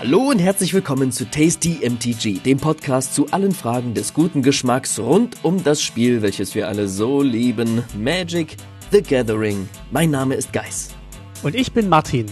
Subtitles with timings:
[0.00, 4.96] Hallo und herzlich willkommen zu Tasty MTG, dem Podcast zu allen Fragen des guten Geschmacks
[5.00, 8.56] rund um das Spiel, welches wir alle so lieben, Magic
[8.92, 9.68] the Gathering.
[9.90, 10.94] Mein Name ist Geis.
[11.42, 12.26] Und ich bin Martin.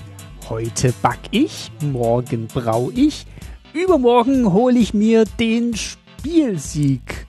[0.48, 3.26] Heute back ich, morgen brau ich,
[3.72, 7.26] übermorgen hole ich mir den Spielsieg.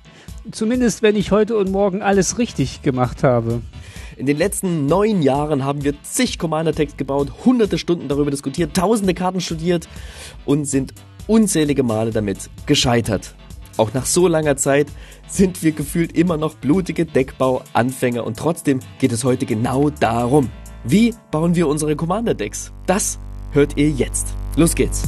[0.52, 3.64] Zumindest wenn ich heute und morgen alles richtig gemacht habe.
[4.18, 9.14] In den letzten neun Jahren haben wir zig Commander-Text gebaut, hunderte Stunden darüber diskutiert, tausende
[9.14, 9.88] Karten studiert
[10.44, 10.92] und sind
[11.28, 13.36] unzählige Male damit gescheitert.
[13.78, 14.88] Auch nach so langer Zeit
[15.28, 20.50] sind wir gefühlt immer noch blutige Deckbau-Anfänger und trotzdem geht es heute genau darum.
[20.84, 22.74] Wie bauen wir unsere Commander-Decks?
[22.88, 23.20] Das
[23.52, 24.34] hört ihr jetzt.
[24.56, 25.04] Los geht's!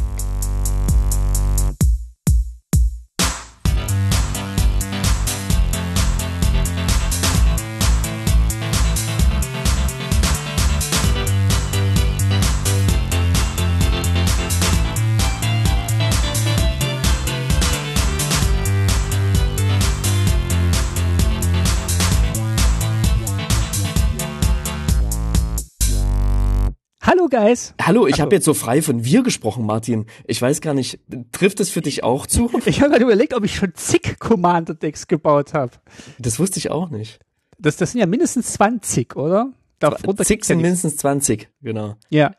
[27.29, 27.73] Guys.
[27.81, 30.05] Hallo, ich habe jetzt so frei von wir gesprochen, Martin.
[30.25, 30.99] Ich weiß gar nicht,
[31.31, 32.49] trifft es für dich auch zu?
[32.65, 35.71] Ich habe gerade überlegt, ob ich schon zig Commander-Decks gebaut habe.
[36.17, 37.19] Das wusste ich auch nicht.
[37.57, 39.51] Das, das sind ja mindestens 20, oder?
[39.79, 41.95] Darunter zig sind ja mindestens 20, genau.
[42.09, 42.35] Ja.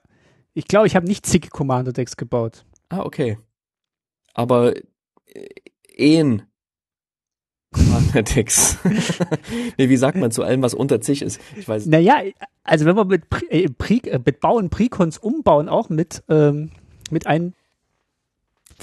[0.55, 2.65] Ich glaube, ich habe nicht zig Commander-Decks gebaut.
[2.89, 3.39] Ah, okay.
[4.35, 4.83] Aber äh,
[5.97, 6.43] Ehen
[7.73, 8.79] Commander-Decks.
[9.79, 11.41] nee, wie sagt man zu allem, was unter zig ist?
[11.57, 12.21] Ich weiß Naja,
[12.65, 16.71] also wenn wir mit, äh, Pre, äh, mit Bauen, Precons umbauen auch mit, ähm,
[17.11, 17.55] mit ein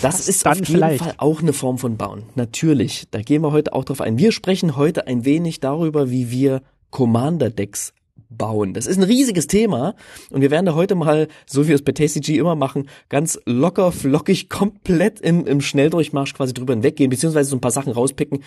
[0.02, 1.04] das ist auf jeden vielleicht.
[1.04, 2.24] Fall auch eine Form von Bauen.
[2.36, 3.08] Natürlich.
[3.10, 4.20] Da gehen wir heute auch drauf ein.
[4.20, 7.94] Wir sprechen heute ein wenig darüber, wie wir Commander-Decks
[8.30, 8.74] bauen.
[8.74, 9.96] Das ist ein riesiges Thema
[10.30, 13.40] und wir werden da heute mal, so wie wir es bei TCG immer machen, ganz
[13.46, 18.44] locker, flockig, komplett im, im Schnelldurchmarsch quasi drüber hinweggehen, beziehungsweise so ein paar Sachen rauspicken,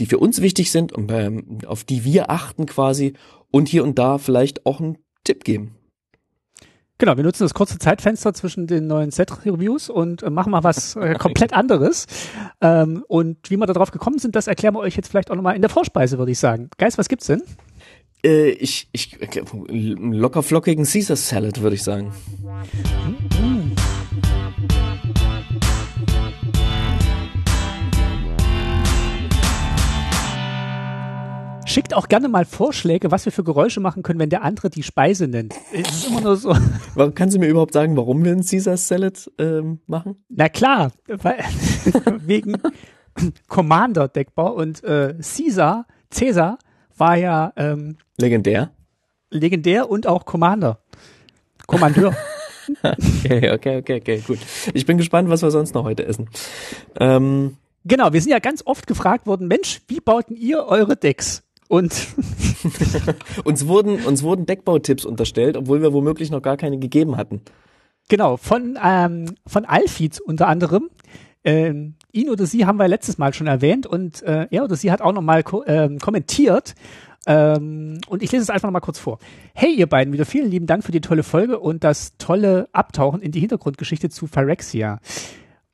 [0.00, 3.14] die für uns wichtig sind und ähm, auf die wir achten quasi
[3.50, 5.76] und hier und da vielleicht auch einen Tipp geben.
[7.02, 10.94] Genau, wir nutzen das kurze Zeitfenster zwischen den neuen Set-Reviews und äh, machen mal was
[10.96, 12.06] äh, komplett anderes.
[12.60, 15.56] Ähm, und wie wir darauf gekommen sind, das erklären wir euch jetzt vielleicht auch nochmal
[15.56, 16.70] in der Vorspeise, würde ich sagen.
[16.78, 17.42] Geist, was gibt's denn?
[18.24, 19.18] Äh, ich, ich,
[19.68, 22.12] locker flockigen Caesar Salad, würde ich sagen.
[23.40, 23.72] Mm.
[31.64, 34.82] Schickt auch gerne mal Vorschläge, was wir für Geräusche machen können, wenn der andere die
[34.82, 35.54] Speise nennt.
[35.72, 36.54] Es ist immer nur so.
[37.14, 40.22] Kannst du mir überhaupt sagen, warum wir einen Caesar Salad ähm, machen?
[40.28, 41.42] Na klar, weil,
[42.26, 42.58] wegen
[43.48, 46.58] Commander Deckbau und äh, Caesar, Caesar
[47.02, 48.70] war ja ähm, legendär.
[49.28, 50.78] Legendär und auch Commander.
[51.66, 52.16] Kommandeur.
[52.84, 54.38] okay, okay, okay, okay, gut.
[54.72, 56.30] Ich bin gespannt, was wir sonst noch heute essen.
[57.00, 61.42] Ähm, genau, wir sind ja ganz oft gefragt worden, Mensch, wie bauten ihr eure Decks?
[61.66, 61.92] Und
[63.44, 67.42] uns wurden uns wurden Deckbautipps unterstellt, obwohl wir womöglich noch gar keine gegeben hatten.
[68.08, 70.88] Genau, von ähm, von Alfid unter anderem.
[71.42, 74.92] Ähm, ihn oder sie haben wir letztes Mal schon erwähnt und äh, er oder sie
[74.92, 76.74] hat auch nochmal ko ähm, kommentiert.
[77.26, 79.18] Ähm, und ich lese es einfach nochmal kurz vor.
[79.54, 83.22] Hey, ihr beiden, wieder vielen lieben Dank für die tolle Folge und das tolle Abtauchen
[83.22, 84.98] in die Hintergrundgeschichte zu Phyrexia.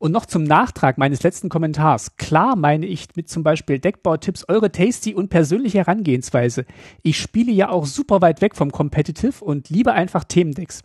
[0.00, 2.16] Und noch zum Nachtrag meines letzten Kommentars.
[2.16, 6.66] Klar meine ich mit zum Beispiel Deckbautipps eure tasty und persönliche Herangehensweise.
[7.02, 10.82] Ich spiele ja auch super weit weg vom Competitive und liebe einfach Themendecks.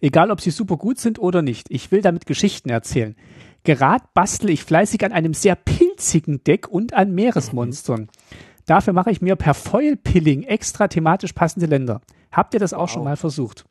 [0.00, 1.66] Egal ob sie super gut sind oder nicht.
[1.70, 3.16] Ich will damit Geschichten erzählen.
[3.64, 8.08] Gerade bastle ich fleißig an einem sehr pilzigen Deck und an Meeresmonstern.
[8.66, 12.00] Dafür mache ich mir per Foil-Pilling extra thematisch passende Länder.
[12.30, 12.90] Habt ihr das auch wow.
[12.90, 13.64] schon mal versucht?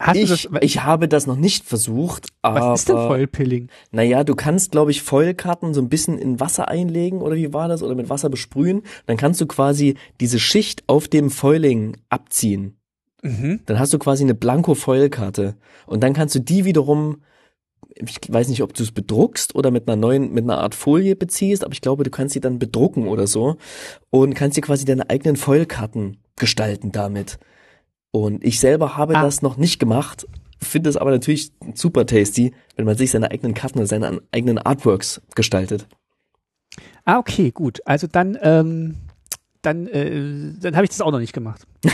[0.00, 2.70] Hast ich, das, ich habe das noch nicht versucht, aber.
[2.70, 3.68] Was ist denn Foil-Pilling?
[3.90, 7.68] Naja, du kannst, glaube ich, Foilkarten so ein bisschen in Wasser einlegen oder wie war
[7.68, 7.82] das?
[7.82, 8.82] Oder mit Wasser besprühen.
[9.04, 12.78] Dann kannst du quasi diese Schicht auf dem Foiling abziehen.
[13.22, 13.60] Mhm.
[13.66, 15.56] Dann hast du quasi eine Blanko-Foil-Karte.
[15.84, 17.18] Und dann kannst du die wiederum
[17.94, 21.16] ich weiß nicht, ob du es bedruckst oder mit einer neuen, mit einer Art Folie
[21.16, 23.56] beziehst, aber ich glaube, du kannst sie dann bedrucken oder so
[24.10, 27.38] und kannst dir quasi deine eigenen Foilkarten gestalten damit.
[28.12, 29.22] Und ich selber habe ah.
[29.22, 30.26] das noch nicht gemacht,
[30.60, 34.58] finde es aber natürlich super tasty, wenn man sich seine eigenen Karten oder seine eigenen
[34.58, 35.86] Artworks gestaltet.
[37.04, 37.80] Ah, okay, gut.
[37.84, 38.96] Also dann, ähm,
[39.62, 41.66] dann, äh, dann habe ich das auch noch nicht gemacht.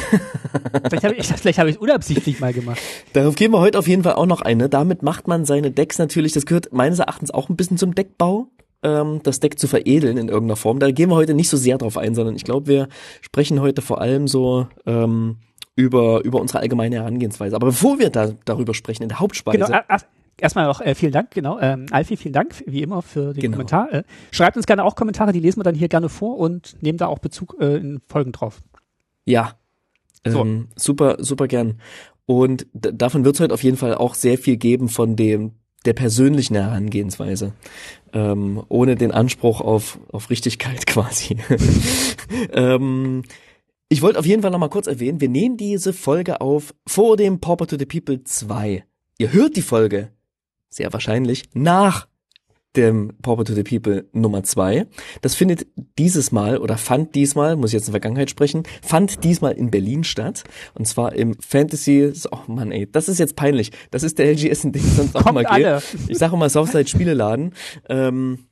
[0.88, 2.80] vielleicht habe ich vielleicht habe ich unabsichtlich mal gemacht.
[3.12, 4.68] Darauf gehen wir heute auf jeden Fall auch noch eine.
[4.68, 8.48] Damit macht man seine Decks natürlich, das gehört meines Erachtens auch ein bisschen zum Deckbau,
[8.82, 10.78] ähm, das Deck zu veredeln in irgendeiner Form.
[10.78, 12.88] Da gehen wir heute nicht so sehr drauf ein, sondern ich glaube, wir
[13.20, 15.38] sprechen heute vor allem so ähm,
[15.74, 17.56] über, über unsere allgemeine Herangehensweise.
[17.56, 19.58] Aber bevor wir da darüber sprechen, in der Hauptspeise.
[19.58, 19.80] Genau,
[20.40, 21.58] erstmal auch äh, vielen Dank, genau.
[21.60, 23.56] Ähm, Alfie, vielen Dank, wie immer, für den genau.
[23.56, 23.92] Kommentar.
[23.92, 26.98] Äh, schreibt uns gerne auch Kommentare, die lesen wir dann hier gerne vor und nehmen
[26.98, 28.62] da auch Bezug äh, in Folgen drauf.
[29.24, 29.54] Ja.
[30.26, 30.40] So.
[30.40, 31.80] Ähm, super, super gern.
[32.26, 35.52] Und davon wird es heute auf jeden Fall auch sehr viel geben von dem
[35.84, 37.52] der persönlichen Herangehensweise,
[38.12, 41.36] ähm, ohne den Anspruch auf, auf Richtigkeit quasi.
[42.52, 43.22] ähm,
[43.88, 47.38] ich wollte auf jeden Fall nochmal kurz erwähnen, wir nehmen diese Folge auf vor dem
[47.40, 48.84] Pauper to the People 2.
[49.18, 50.10] Ihr hört die Folge
[50.76, 52.06] sehr wahrscheinlich nach
[52.76, 54.86] dem Pauper to the People Nummer 2.
[55.22, 55.66] Das findet
[55.98, 60.04] dieses Mal oder fand diesmal, muss ich jetzt in Vergangenheit sprechen, fand diesmal in Berlin
[60.04, 60.44] statt.
[60.74, 63.72] Und zwar im Fantasy, oh Mann ey, das ist jetzt peinlich.
[63.90, 65.82] Das ist der LGS, in dem es sonst auch mal geht.
[66.08, 67.54] Ich sage immer Southside Spieleladen.
[67.88, 68.46] Ähm,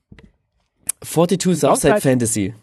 [1.02, 2.54] 42 Southside Fantasy.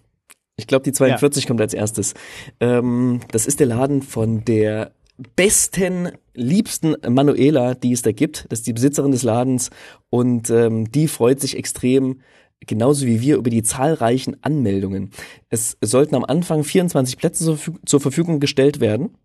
[0.57, 1.47] Ich glaube, die 42 ja.
[1.47, 2.15] kommt als erstes.
[2.59, 4.93] Ähm, das ist der Laden von der
[5.35, 8.45] besten, liebsten Manuela, die es da gibt.
[8.50, 9.69] Das ist die Besitzerin des Ladens
[10.09, 12.21] und ähm, die freut sich extrem,
[12.65, 15.12] genauso wie wir, über die zahlreichen Anmeldungen.
[15.50, 19.18] Es sollten am Anfang 24 Plätze zur, zur Verfügung gestellt werden.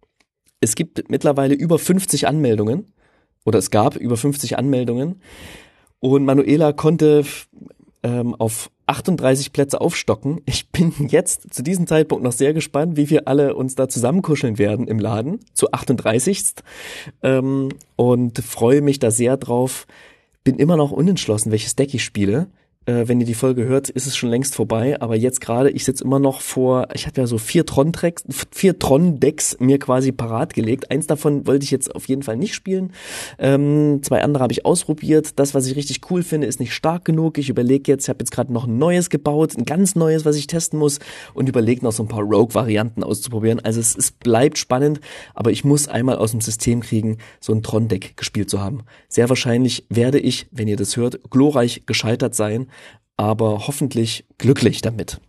[0.61, 2.93] Es gibt mittlerweile über 50 Anmeldungen
[3.45, 5.21] oder es gab über 50 Anmeldungen
[6.01, 7.25] und Manuela konnte
[8.07, 10.41] ähm, auf 38 Plätze aufstocken.
[10.47, 14.59] Ich bin jetzt zu diesem Zeitpunkt noch sehr gespannt, wie wir alle uns da zusammenkuscheln
[14.59, 16.55] werden im Laden zu 38.
[17.23, 19.89] Ähm, und freue mich da sehr drauf.
[20.45, 22.47] Bin immer noch unentschlossen, welches Deck ich spiele
[22.87, 25.01] äh, wenn ihr die Folge hört, ist es schon längst vorbei.
[25.01, 28.79] Aber jetzt gerade, ich sitze immer noch vor, ich hatte ja so vier Tron-Decks vier
[28.79, 30.91] Tron -Decks mir quasi parat gelegt.
[30.91, 32.93] Eins davon wollte ich jetzt auf jeden Fall nicht spielen.
[33.39, 35.39] Ähm, zwei andere habe ich ausprobiert.
[35.39, 37.39] Das, was ich richtig cool finde, ist nicht stark genug.
[37.39, 40.37] Ich überlege jetzt, ich habe jetzt gerade noch ein neues gebaut, ein ganz neues, was
[40.37, 40.99] ich testen muss
[41.35, 43.61] und überlege noch so ein paar Rogue-Varianten auszuprobieren.
[43.61, 45.01] Also es, es bleibt spannend,
[45.35, 48.83] aber ich muss einmal aus dem System kriegen, so ein Tron-Deck gespielt zu haben.
[49.09, 52.69] Sehr wahrscheinlich werde ich, wenn ihr das hört, glorreich gescheitert sein
[53.17, 55.21] aber hoffentlich glücklich damit.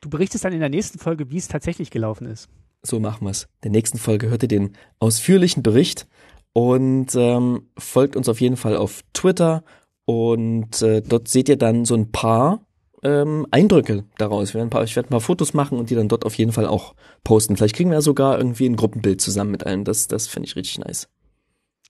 [0.00, 2.48] Du berichtest dann in der nächsten Folge, wie es tatsächlich gelaufen ist.
[2.82, 3.44] So machen wir's.
[3.62, 6.08] In der nächsten Folge hört ihr den ausführlichen Bericht
[6.52, 9.62] und ähm, folgt uns auf jeden Fall auf Twitter
[10.04, 12.66] und äh, dort seht ihr dann so ein paar
[13.04, 14.48] ähm, Eindrücke daraus.
[14.48, 16.34] Ich werde, ein paar, ich werde ein paar Fotos machen und die dann dort auf
[16.34, 17.56] jeden Fall auch posten.
[17.56, 19.84] Vielleicht kriegen wir ja sogar irgendwie ein Gruppenbild zusammen mit allen.
[19.84, 21.08] Das, das finde ich richtig nice.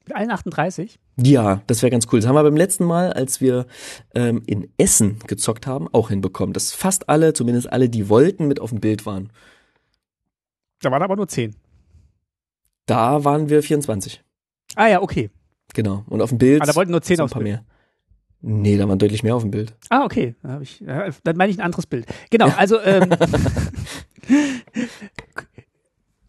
[0.04, 0.98] Mit allen 38?
[1.16, 2.20] Ja, das wäre ganz cool.
[2.20, 3.66] Das haben wir beim letzten Mal, als wir
[4.14, 6.52] ähm, in Essen gezockt haben, auch hinbekommen.
[6.52, 9.30] Dass fast alle, zumindest alle, die wollten, mit auf dem Bild waren.
[10.80, 11.54] Da waren aber nur 10.
[12.86, 14.22] Da waren wir 24.
[14.74, 15.30] Ah ja, okay.
[15.74, 16.04] Genau.
[16.08, 16.62] Und auf dem Bild.
[16.62, 17.44] Ah, da wollten nur 10 aufs Bild.
[17.44, 17.64] mehr.
[18.40, 19.76] Nee, da waren deutlich mehr auf dem Bild.
[19.88, 20.34] Ah, okay.
[20.42, 20.82] Dann, ich,
[21.22, 22.06] dann meine ich ein anderes Bild.
[22.30, 23.10] Genau, also ähm,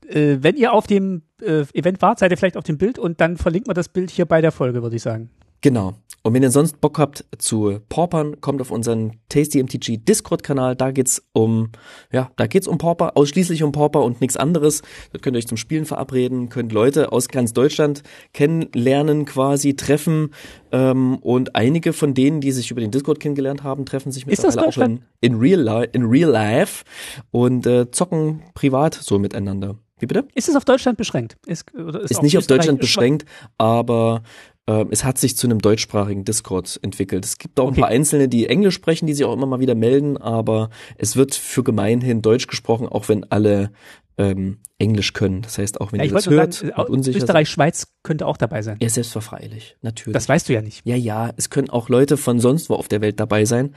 [0.05, 3.21] äh, wenn ihr auf dem äh, Event wart, seid ihr vielleicht auf dem Bild und
[3.21, 5.29] dann verlinkt man das Bild hier bei der Folge, würde ich sagen.
[5.61, 5.93] Genau.
[6.23, 10.75] Und wenn ihr sonst Bock habt zu Paupern, kommt auf unseren Tasty MTG Discord Kanal.
[10.75, 11.69] Da geht's um,
[12.13, 14.83] ja, da geht's um Pauper, ausschließlich um Pauper und nichts anderes.
[15.11, 18.03] Da könnt ihr euch zum Spielen verabreden, könnt Leute aus ganz Deutschland
[18.33, 20.33] kennenlernen, quasi treffen.
[20.71, 24.67] Ähm, und einige von denen, die sich über den Discord kennengelernt haben, treffen sich mittlerweile
[24.67, 26.85] auch in, in, real, in real life
[27.31, 29.77] und äh, zocken privat so miteinander.
[30.03, 30.27] Wie bitte?
[30.35, 31.37] Ist es auf Deutschland beschränkt?
[31.45, 33.23] Ist, ist, ist nicht auf Deutschland beschränkt,
[33.57, 34.23] aber
[34.65, 37.23] äh, es hat sich zu einem deutschsprachigen Discord entwickelt.
[37.23, 37.75] Es gibt auch okay.
[37.75, 41.15] ein paar Einzelne, die Englisch sprechen, die sich auch immer mal wieder melden, aber es
[41.15, 43.71] wird für gemeinhin Deutsch gesprochen, auch wenn alle
[44.17, 45.41] ähm, Englisch können.
[45.41, 48.35] Das heißt, auch wenn ja, ihr das hört sagen, und unsicher Österreich, Schweiz könnte auch
[48.35, 48.79] dabei sein.
[48.81, 50.15] Ja, selbstverfreilich, natürlich.
[50.15, 50.85] Das weißt du ja nicht.
[50.85, 53.73] Ja, ja, es können auch Leute von sonst wo auf der Welt dabei sein.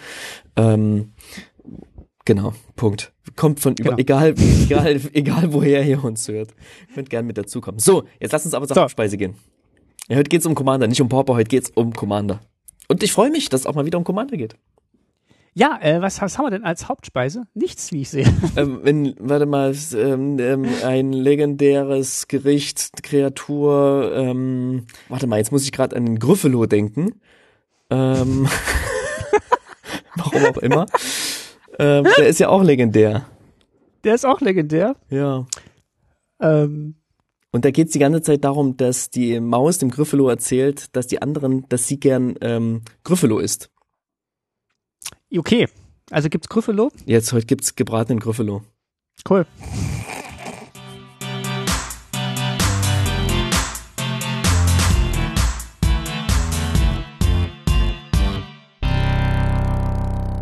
[0.57, 1.13] Ähm,
[2.27, 3.13] Genau, Punkt.
[3.37, 3.99] Kommt von über, genau.
[3.99, 6.51] egal, egal, egal woher ihr uns hört.
[6.95, 7.79] Könnt gerne mit dazukommen.
[7.79, 8.81] So, jetzt lass uns aber zur so.
[8.81, 9.35] Hauptspeise gehen.
[10.09, 12.41] Ja, heute geht's um Commander, nicht um Pauper, heute geht's um Commander.
[12.89, 14.57] Und ich freue mich, dass es auch mal wieder um Commander geht.
[15.59, 17.47] Ja, äh, was, was haben wir denn als Hauptspeise?
[17.55, 18.27] Nichts, wie ich sehe.
[18.57, 25.65] Ähm, wenn, warte mal, ähm, ähm, ein legendäres Gericht, Kreatur, ähm, warte mal, jetzt muss
[25.65, 27.21] ich gerade an den Gryffalo denken.
[27.89, 28.49] Ähm,
[30.17, 30.87] warum auch immer.
[31.79, 33.27] Ähm, der ist ja auch legendär.
[34.05, 34.97] Der ist auch legendär?
[35.11, 35.47] Ja.
[36.41, 36.97] Ähm.
[37.53, 41.23] Und da geht's die ganze Zeit darum, dass die Maus dem Gryffalo erzählt, dass die
[41.23, 43.71] anderen, dass sie gern ähm, Gryffalo isst.
[45.35, 45.69] Okay.
[46.11, 46.91] Also gibt's Gryffalo?
[47.05, 48.63] Jetzt heute gibt's gebratenen Gryffalo.
[49.29, 49.47] Cool.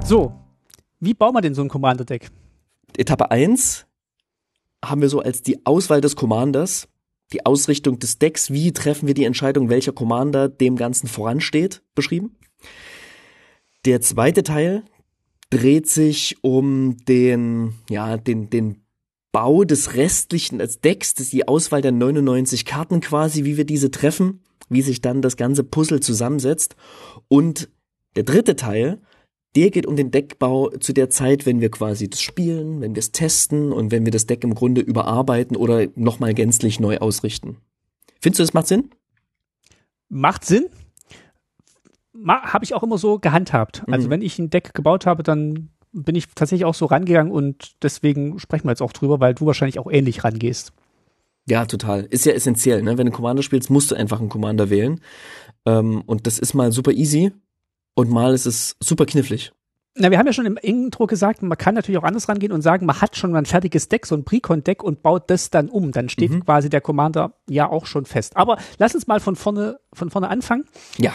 [0.04, 0.43] So,
[1.00, 2.30] wie bauen wir denn so ein Commander-Deck?
[2.96, 3.86] Etappe 1
[4.84, 6.88] haben wir so als die Auswahl des Commanders
[7.32, 12.36] die Ausrichtung des Decks, wie treffen wir die Entscheidung, welcher Commander dem Ganzen voransteht, beschrieben.
[13.84, 14.84] Der zweite Teil
[15.50, 18.82] dreht sich um den, ja, den, den
[19.32, 23.64] Bau des restlichen als Decks, das ist die Auswahl der 99 Karten quasi, wie wir
[23.64, 26.76] diese treffen, wie sich dann das ganze Puzzle zusammensetzt.
[27.28, 27.68] Und
[28.14, 29.00] der dritte Teil,
[29.56, 33.00] der geht um den Deckbau zu der Zeit, wenn wir quasi das spielen, wenn wir
[33.00, 37.58] es testen und wenn wir das Deck im Grunde überarbeiten oder nochmal gänzlich neu ausrichten.
[38.20, 38.90] Findest du, das macht Sinn?
[40.08, 40.66] Macht Sinn.
[42.12, 43.82] Ma habe ich auch immer so gehandhabt.
[43.88, 44.10] Also mhm.
[44.10, 48.38] wenn ich ein Deck gebaut habe, dann bin ich tatsächlich auch so rangegangen und deswegen
[48.38, 50.72] sprechen wir jetzt auch drüber, weil du wahrscheinlich auch ähnlich rangehst.
[51.46, 52.04] Ja, total.
[52.04, 52.96] Ist ja essentiell, ne?
[52.98, 55.00] Wenn du Commander spielst, musst du einfach einen Commander wählen.
[55.66, 57.32] Ähm, und das ist mal super easy
[57.94, 59.52] und mal ist es super knifflig.
[59.96, 62.62] Na, wir haben ja schon im Intro gesagt, man kann natürlich auch anders rangehen und
[62.62, 65.68] sagen, man hat schon mal ein fertiges Deck, so ein Precon-Deck und baut das dann
[65.68, 65.92] um.
[65.92, 66.44] Dann steht mhm.
[66.44, 68.36] quasi der Commander ja auch schon fest.
[68.36, 70.64] Aber lass uns mal von vorne, von vorne anfangen.
[70.98, 71.14] Ja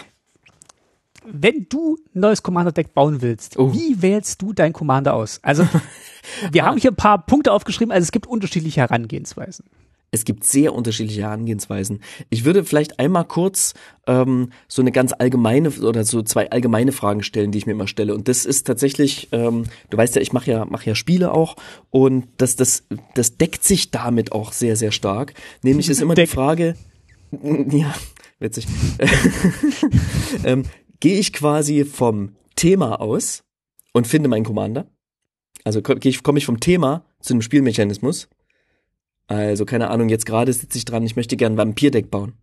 [1.25, 3.73] wenn du ein neues Commander-Deck bauen willst, oh.
[3.73, 5.39] wie wählst du dein Commander aus?
[5.43, 5.67] Also,
[6.51, 9.65] wir haben hier ein paar Punkte aufgeschrieben, also es gibt unterschiedliche Herangehensweisen.
[10.11, 12.01] Es gibt sehr unterschiedliche Herangehensweisen.
[12.29, 13.73] Ich würde vielleicht einmal kurz
[14.07, 17.87] ähm, so eine ganz allgemeine oder so zwei allgemeine Fragen stellen, die ich mir immer
[17.87, 18.13] stelle.
[18.13, 21.55] Und das ist tatsächlich, ähm, du weißt ja, ich mache ja mache ja Spiele auch
[21.89, 25.33] und das das das deckt sich damit auch sehr sehr stark.
[25.61, 26.29] Nämlich ist immer Deck.
[26.29, 26.75] die Frage,
[27.31, 27.93] ja
[28.39, 28.67] witzig.
[30.43, 30.63] ähm,
[30.99, 33.43] gehe ich quasi vom Thema aus
[33.93, 34.87] und finde meinen Commander.
[35.63, 38.29] Also komme ich, komm ich vom Thema zu einem Spielmechanismus.
[39.29, 42.33] Also keine Ahnung, jetzt gerade sitze ich dran, ich möchte gerne ein Vampirdeck bauen.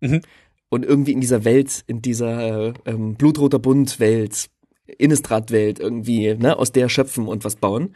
[0.00, 0.20] Mhm.
[0.68, 4.50] Und irgendwie in dieser Welt, in dieser ähm, Blutroter Bund-Welt,
[4.98, 7.94] Innistrad-Welt irgendwie, ne, aus der schöpfen und was bauen.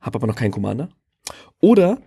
[0.00, 0.88] Hab aber noch keinen Commander.
[1.60, 2.00] Oder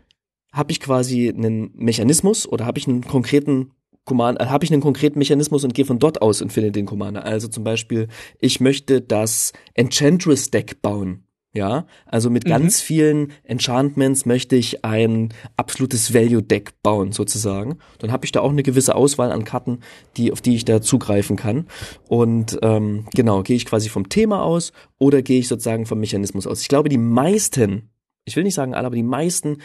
[0.52, 3.72] habe ich quasi einen Mechanismus oder habe ich einen konkreten
[4.04, 6.88] Command, äh, habe ich einen konkreten Mechanismus und gehe von dort aus und finde den
[6.88, 7.24] Commander.
[7.24, 8.08] Also zum Beispiel,
[8.40, 11.25] ich möchte das Enchantress Deck bauen.
[11.56, 12.50] Ja, also mit mhm.
[12.50, 17.78] ganz vielen Enchantments möchte ich ein absolutes Value Deck bauen sozusagen.
[18.00, 19.80] Dann habe ich da auch eine gewisse Auswahl an Karten,
[20.18, 21.68] die auf die ich da zugreifen kann.
[22.10, 26.46] Und ähm, genau, gehe ich quasi vom Thema aus oder gehe ich sozusagen vom Mechanismus
[26.46, 26.62] aus.
[26.62, 27.90] Ich glaube, die meisten,
[28.26, 29.60] ich will nicht sagen alle, aber die meisten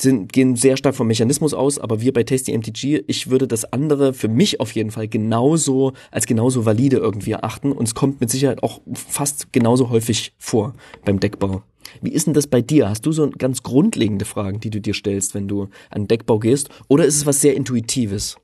[0.00, 3.72] sind, gehen sehr stark vom Mechanismus aus, aber wir bei Tasty MTG, ich würde das
[3.72, 8.20] andere für mich auf jeden Fall genauso, als genauso valide irgendwie erachten und es kommt
[8.20, 11.62] mit Sicherheit auch fast genauso häufig vor beim Deckbau.
[12.00, 12.88] Wie ist denn das bei dir?
[12.88, 16.68] Hast du so ganz grundlegende Fragen, die du dir stellst, wenn du an Deckbau gehst?
[16.88, 18.36] Oder ist es was sehr Intuitives?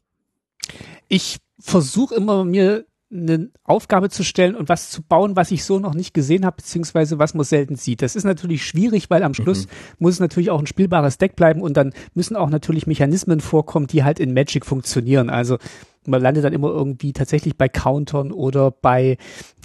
[1.08, 5.78] Ich versuche immer mir eine Aufgabe zu stellen und was zu bauen, was ich so
[5.78, 8.02] noch nicht gesehen habe, beziehungsweise was man selten sieht.
[8.02, 9.70] Das ist natürlich schwierig, weil am Schluss mhm.
[10.00, 13.86] muss es natürlich auch ein spielbares Deck bleiben und dann müssen auch natürlich Mechanismen vorkommen,
[13.86, 15.30] die halt in Magic funktionieren.
[15.30, 15.58] Also
[16.06, 19.18] man landet dann immer irgendwie tatsächlich bei Countern oder bei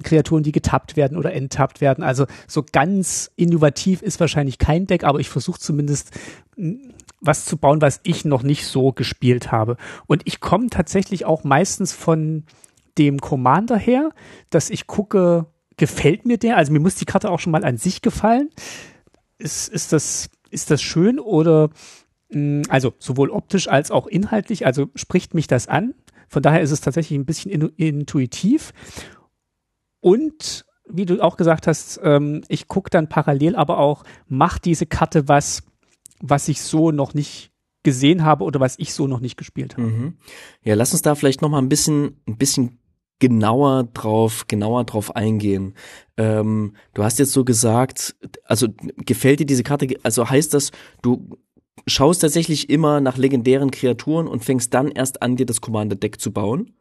[0.04, 2.04] Kreaturen, die getappt werden oder enttappt werden.
[2.04, 6.12] Also so ganz innovativ ist wahrscheinlich kein Deck, aber ich versuche zumindest
[6.56, 9.78] hm, was zu bauen, was ich noch nicht so gespielt habe.
[10.08, 12.46] Und ich komme tatsächlich auch meistens von
[12.98, 14.12] dem Commander her,
[14.50, 16.58] dass ich gucke, gefällt mir der?
[16.58, 18.50] Also mir muss die Karte auch schon mal an sich gefallen.
[19.38, 21.70] Ist, ist, das, ist das schön oder
[22.30, 25.94] mh, mm, also sowohl optisch als auch inhaltlich, also spricht mich das an.
[26.28, 28.74] Von daher ist es tatsächlich ein bisschen in, intuitiv.
[30.00, 34.86] Und wie du auch gesagt hast, ähm, ich gucke dann parallel aber auch, macht diese
[34.86, 35.64] Karte was,
[36.20, 37.52] was ich so noch nicht
[37.84, 39.88] gesehen habe oder was ich so noch nicht gespielt habe.
[39.88, 40.18] Mhm.
[40.64, 42.80] Ja, lass uns da vielleicht noch mal ein bisschen, ein bisschen
[43.22, 45.76] genauer drauf, genauer drauf eingehen.
[46.18, 51.38] Ähm, du hast jetzt so gesagt, also gefällt dir diese Karte, also heißt das, du
[51.88, 56.20] schaust tatsächlich immer nach legendären Kreaturen und fängst dann erst an, dir das Commander Deck
[56.20, 56.74] zu bauen?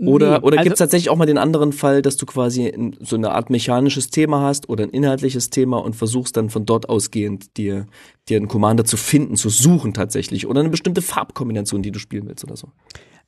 [0.00, 2.72] Oder, nee, oder also, gibt es tatsächlich auch mal den anderen Fall, dass du quasi
[3.00, 6.88] so eine Art mechanisches Thema hast oder ein inhaltliches Thema und versuchst dann von dort
[6.88, 7.86] ausgehend dir,
[8.28, 12.28] dir einen Commander zu finden, zu suchen tatsächlich oder eine bestimmte Farbkombination, die du spielen
[12.28, 12.68] willst oder so?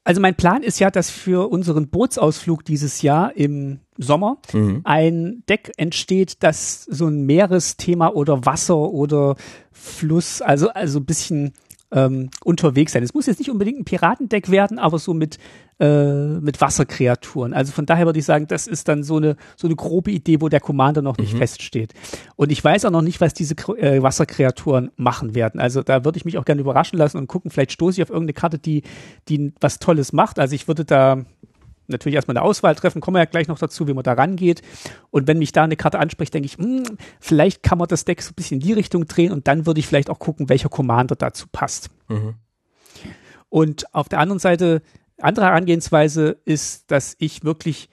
[0.02, 4.80] Also mein Plan ist ja, dass für unseren Bootsausflug dieses Jahr im Sommer mhm.
[4.84, 9.36] ein Deck entsteht, das so ein Meeresthema oder Wasser oder
[9.72, 11.52] Fluss, also also ein bisschen
[11.92, 13.02] ähm, unterwegs sein.
[13.02, 15.38] Es muss jetzt nicht unbedingt ein Piratendeck werden, aber so mit,
[15.78, 17.52] äh, mit Wasserkreaturen.
[17.52, 20.40] Also von daher würde ich sagen, das ist dann so eine, so eine grobe Idee,
[20.40, 21.38] wo der Commander noch nicht mhm.
[21.38, 21.94] feststeht.
[22.36, 25.60] Und ich weiß auch noch nicht, was diese äh, Wasserkreaturen machen werden.
[25.60, 28.10] Also da würde ich mich auch gerne überraschen lassen und gucken, vielleicht stoße ich auf
[28.10, 28.82] irgendeine Karte, die,
[29.28, 30.38] die was Tolles macht.
[30.38, 31.24] Also ich würde da
[31.90, 34.62] natürlich erstmal eine Auswahl treffen, kommen wir ja gleich noch dazu, wie man da rangeht.
[35.10, 38.04] Und wenn mich da eine Karte anspricht, denke ich, mh, hm, vielleicht kann man das
[38.04, 40.48] Deck so ein bisschen in die Richtung drehen und dann würde ich vielleicht auch gucken,
[40.48, 41.90] welcher Commander dazu passt.
[42.08, 42.34] Mhm.
[43.48, 44.82] Und auf der anderen Seite,
[45.18, 47.88] andere Herangehensweise ist, dass ich wirklich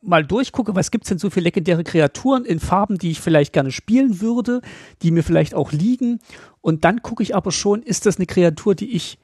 [0.00, 3.72] mal durchgucke, was gibt's denn so für legendäre Kreaturen in Farben, die ich vielleicht gerne
[3.72, 4.60] spielen würde,
[5.02, 6.20] die mir vielleicht auch liegen.
[6.60, 9.18] Und dann gucke ich aber schon, ist das eine Kreatur, die ich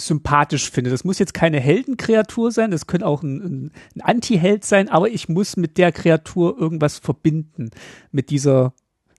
[0.00, 0.90] sympathisch finde.
[0.90, 5.28] Das muss jetzt keine Heldenkreatur sein, das könnte auch ein, ein Anti-Held sein, aber ich
[5.28, 7.70] muss mit der Kreatur irgendwas verbinden.
[8.10, 8.72] Mit dieser,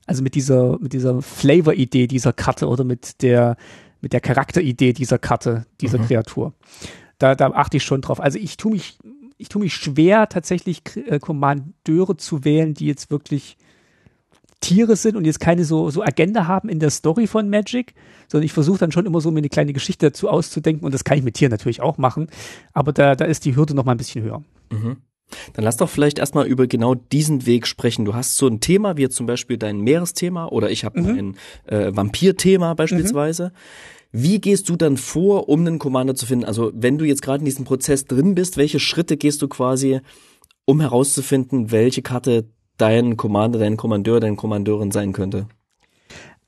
[0.05, 3.57] also mit dieser, mit dieser Flavor-Idee dieser Karte oder mit der,
[4.01, 6.07] mit der Charakteridee dieser Karte, dieser mhm.
[6.07, 6.53] Kreatur.
[7.19, 8.19] Da, da achte ich schon drauf.
[8.19, 8.97] Also ich tue mich
[9.41, 13.57] ich tue mich schwer, tatsächlich äh, Kommandeure zu wählen, die jetzt wirklich
[14.61, 17.93] Tiere sind und jetzt keine so, so Agenda haben in der Story von Magic,
[18.29, 21.03] sondern ich versuche dann schon immer so mir eine kleine Geschichte dazu auszudenken und das
[21.03, 22.27] kann ich mit Tieren natürlich auch machen,
[22.73, 24.43] aber da, da ist die Hürde noch mal ein bisschen höher.
[24.71, 24.97] Mhm.
[25.53, 28.05] Dann lass doch vielleicht erstmal über genau diesen Weg sprechen.
[28.05, 31.17] Du hast so ein Thema, wie jetzt zum Beispiel dein Meeresthema oder ich habe mhm.
[31.17, 31.37] ein
[31.67, 33.45] äh, Vampirthema beispielsweise.
[33.45, 34.23] Mhm.
[34.23, 36.45] Wie gehst du dann vor, um einen Commander zu finden?
[36.45, 40.01] Also wenn du jetzt gerade in diesem Prozess drin bist, welche Schritte gehst du quasi,
[40.65, 42.49] um herauszufinden, welche Karte
[42.81, 45.47] dein Commander, dein Kommandeur, deine Kommandeurin sein könnte?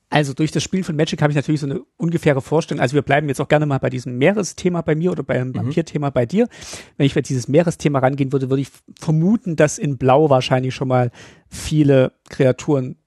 [0.09, 2.81] Also durch das Spielen von Magic habe ich natürlich so eine ungefähre Vorstellung.
[2.81, 5.55] Also wir bleiben jetzt auch gerne mal bei diesem Meeresthema bei mir oder beim mhm.
[5.55, 6.47] Vampirthema bei dir.
[6.97, 10.87] Wenn ich bei dieses Meeresthema rangehen würde, würde ich vermuten, dass in Blau wahrscheinlich schon
[10.87, 11.09] mal
[11.49, 12.97] viele Kreaturen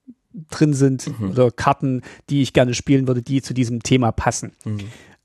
[0.51, 1.31] drin sind mhm.
[1.31, 4.53] oder Karten, die ich gerne spielen würde, die zu diesem Thema passen.
[4.65, 4.79] Mhm.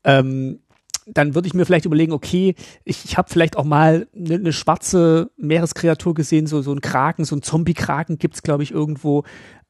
[0.04, 0.58] Ähm,
[1.06, 2.54] dann würde ich mir vielleicht überlegen, okay,
[2.84, 7.24] ich, ich habe vielleicht auch mal eine ne schwarze Meereskreatur gesehen, so, so ein Kraken,
[7.24, 9.24] so ein Zombie-Kraken gibt's glaube ich, irgendwo.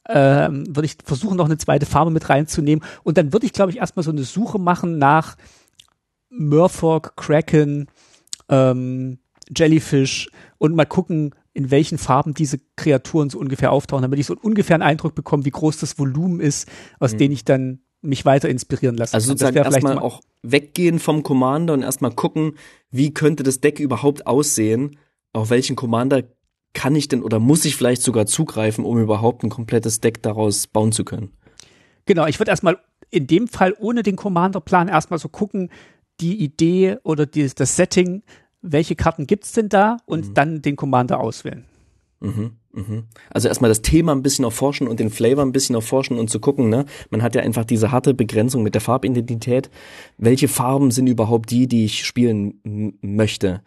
[0.08, 2.84] Ähm, würde ich versuchen, noch eine zweite Farbe mit reinzunehmen.
[3.04, 5.36] Und dann würde ich, glaube ich, erstmal so eine Suche machen nach
[6.28, 7.86] Murfolk, Kraken,
[8.48, 9.18] ähm,
[9.56, 14.36] Jellyfish und mal gucken, in welchen Farben diese Kreaturen so ungefähr auftauchen, damit ich so
[14.40, 17.18] ungefähr einen Eindruck bekomme, wie groß das Volumen ist, aus mhm.
[17.18, 19.14] dem ich dann mich weiter inspirieren lasse.
[19.14, 22.56] Also sozusagen erstmal auch weggehen vom Commander und erstmal gucken,
[22.90, 24.98] wie könnte das Deck überhaupt aussehen,
[25.32, 26.24] auf welchen Commander
[26.74, 30.66] kann ich denn oder muss ich vielleicht sogar zugreifen, um überhaupt ein komplettes Deck daraus
[30.66, 31.32] bauen zu können.
[32.06, 32.78] Genau, ich würde erstmal
[33.10, 35.70] in dem Fall ohne den Commander-Plan erstmal so gucken,
[36.20, 38.22] die Idee oder die, das Setting,
[38.62, 40.34] welche Karten gibt's denn da und mhm.
[40.34, 41.64] dann den Commander auswählen.
[42.20, 42.56] Mhm.
[43.30, 46.40] Also erstmal das Thema ein bisschen erforschen und den Flavor ein bisschen erforschen und zu
[46.40, 46.86] gucken, ne?
[47.10, 49.70] Man hat ja einfach diese harte Begrenzung mit der Farbidentität.
[50.16, 53.62] Welche Farben sind überhaupt die, die ich spielen möchte?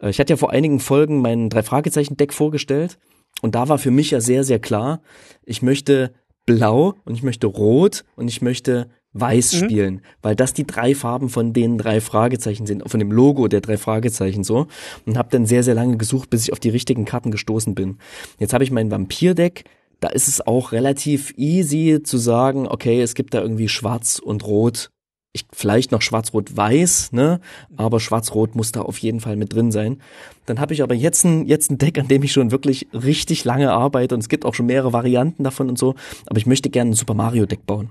[0.00, 2.98] Äh, ich hatte ja vor einigen Folgen mein Drei-Fragezeichen-Deck vorgestellt
[3.42, 5.02] und da war für mich ja sehr, sehr klar,
[5.44, 6.14] ich möchte
[6.46, 8.88] blau und ich möchte rot und ich möchte
[9.20, 9.64] weiß mhm.
[9.64, 13.60] spielen, weil das die drei Farben von den drei Fragezeichen sind, von dem Logo der
[13.60, 14.66] drei Fragezeichen so
[15.04, 17.98] und habe dann sehr sehr lange gesucht, bis ich auf die richtigen Karten gestoßen bin.
[18.38, 19.64] Jetzt habe ich mein Vampir-Deck,
[20.00, 24.46] da ist es auch relativ easy zu sagen, okay, es gibt da irgendwie schwarz und
[24.46, 24.90] rot
[25.36, 27.40] ich, vielleicht noch schwarz-rot-weiß, ne?
[27.76, 30.00] Aber schwarz-rot muss da auf jeden Fall mit drin sein.
[30.46, 33.44] Dann habe ich aber jetzt ein, jetzt ein Deck, an dem ich schon wirklich richtig
[33.44, 35.94] lange arbeite und es gibt auch schon mehrere Varianten davon und so.
[36.26, 37.90] Aber ich möchte gerne ein Super Mario Deck bauen.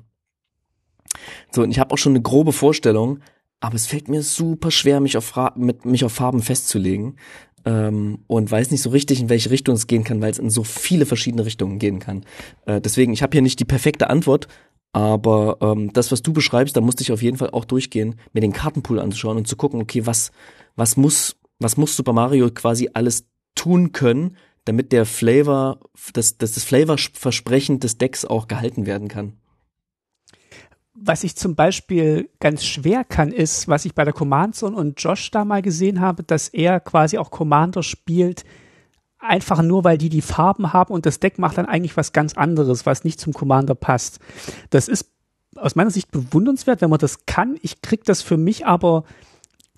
[1.51, 3.19] So, und ich habe auch schon eine grobe Vorstellung,
[3.59, 7.15] aber es fällt mir super schwer, mich auf, mit, mich auf Farben festzulegen.
[7.65, 10.51] Ähm, und weiß nicht so richtig, in welche Richtung es gehen kann, weil es in
[10.51, 12.23] so viele verschiedene Richtungen gehen kann.
[12.67, 14.47] Äh, deswegen, ich habe hier nicht die perfekte Antwort,
[14.93, 18.41] aber ähm, das, was du beschreibst, da musste ich auf jeden Fall auch durchgehen, mir
[18.41, 20.31] den Kartenpool anzuschauen und zu gucken, okay, was,
[20.75, 23.25] was muss, was muss Super Mario quasi alles
[23.55, 25.79] tun können, damit der Flavor,
[26.13, 29.33] dass, dass das Flavorversprechen des Decks auch gehalten werden kann
[30.95, 35.01] was ich zum Beispiel ganz schwer kann, ist, was ich bei der Command Zone und
[35.01, 38.45] Josh da mal gesehen habe, dass er quasi auch Commander spielt,
[39.19, 42.35] einfach nur, weil die die Farben haben und das Deck macht dann eigentlich was ganz
[42.35, 44.19] anderes, was nicht zum Commander passt.
[44.69, 45.11] Das ist
[45.55, 47.57] aus meiner Sicht bewundernswert, wenn man das kann.
[47.61, 49.03] Ich krieg das für mich aber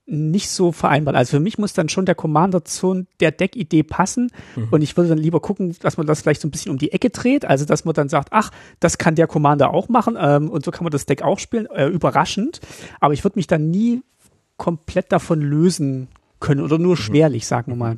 [0.08, 1.16] nicht so vereinbart.
[1.16, 4.70] Also für mich muss dann schon der Commander zu der Deckidee passen mhm.
[4.72, 6.94] und ich würde dann lieber gucken, dass man das vielleicht so ein bisschen um die
[6.94, 10.50] Ecke dreht, also dass man dann sagt, ach, das kann der Commander auch machen ähm,
[10.50, 12.62] und so kann man das Deck auch spielen, äh, überraschend,
[13.02, 14.02] aber ich würde mich dann nie
[14.56, 16.08] komplett davon lösen
[16.40, 17.00] können oder nur mhm.
[17.02, 17.98] schwerlich, sagen wir mal.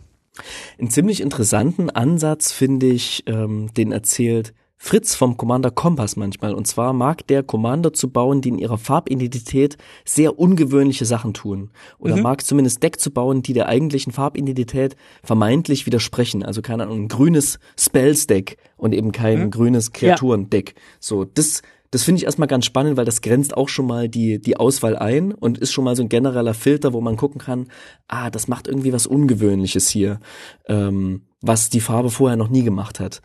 [0.79, 6.53] Einen ziemlich interessanten Ansatz finde ich, ähm, den erzählt Fritz vom Commander Kompass manchmal.
[6.53, 11.69] Und zwar mag der Commander zu bauen, die in ihrer Farbidentität sehr ungewöhnliche Sachen tun.
[11.99, 12.23] Oder mhm.
[12.23, 16.43] mag zumindest Deck zu bauen, die der eigentlichen Farbidentität vermeintlich widersprechen.
[16.43, 19.51] Also keine Ahnung, ein grünes Spells-Deck und eben kein mhm.
[19.51, 20.69] grünes Kreaturendeck.
[20.69, 20.81] Ja.
[21.01, 21.61] So, das
[21.91, 24.95] das finde ich erstmal ganz spannend, weil das grenzt auch schon mal die, die Auswahl
[24.95, 27.65] ein und ist schon mal so ein genereller Filter, wo man gucken kann,
[28.07, 30.19] ah, das macht irgendwie was Ungewöhnliches hier,
[30.67, 33.23] ähm, was die Farbe vorher noch nie gemacht hat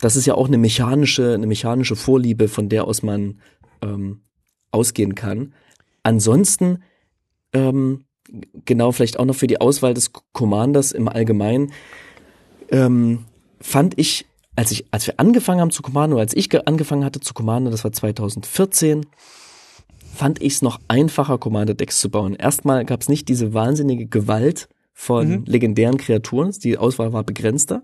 [0.00, 3.40] das ist ja auch eine mechanische, eine mechanische Vorliebe, von der aus man
[3.82, 4.22] ähm,
[4.70, 5.54] ausgehen kann.
[6.02, 6.82] Ansonsten,
[7.52, 8.04] ähm,
[8.64, 11.72] genau, vielleicht auch noch für die Auswahl des Commanders im Allgemeinen,
[12.70, 13.24] ähm,
[13.60, 17.34] fand ich, als ich, als wir angefangen haben zu Commander, als ich angefangen hatte zu
[17.34, 19.06] Commander, das war 2014,
[20.14, 22.34] fand ich es noch einfacher, Commander-Decks zu bauen.
[22.34, 25.44] Erstmal gab es nicht diese wahnsinnige Gewalt von mhm.
[25.46, 27.82] legendären Kreaturen, die Auswahl war begrenzter.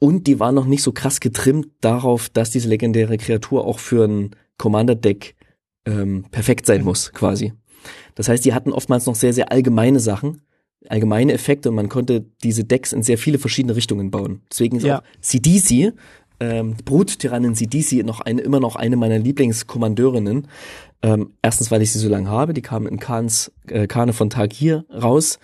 [0.00, 4.08] Und die war noch nicht so krass getrimmt darauf, dass diese legendäre Kreatur auch für
[4.08, 5.36] ein Commander-Deck
[5.86, 6.86] ähm, perfekt sein mhm.
[6.86, 7.52] muss, quasi.
[8.14, 10.40] Das heißt, die hatten oftmals noch sehr, sehr allgemeine Sachen,
[10.88, 14.40] allgemeine Effekte und man konnte diese Decks in sehr viele verschiedene Richtungen bauen.
[14.50, 14.98] Deswegen ist ja.
[14.98, 15.92] auch CDC,
[16.40, 20.48] ähm, Bruttyrannin CDC noch eine, immer noch eine meiner Lieblingskommandeurinnen.
[21.02, 24.30] Ähm, erstens, weil ich sie so lange habe, die kam in Khans, äh, Kane von
[24.30, 25.38] Tagir raus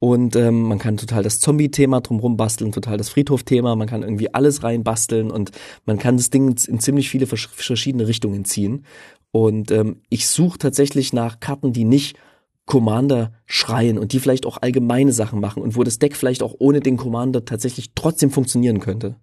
[0.00, 4.32] und ähm, man kann total das Zombie-Thema drumherum basteln, total das Friedhof-Thema, man kann irgendwie
[4.32, 5.50] alles reinbasteln und
[5.86, 8.84] man kann das Ding in ziemlich viele verschiedene Richtungen ziehen.
[9.32, 12.16] Und ähm, ich suche tatsächlich nach Karten, die nicht
[12.64, 16.54] Commander schreien und die vielleicht auch allgemeine Sachen machen und wo das Deck vielleicht auch
[16.58, 19.16] ohne den Commander tatsächlich trotzdem funktionieren könnte.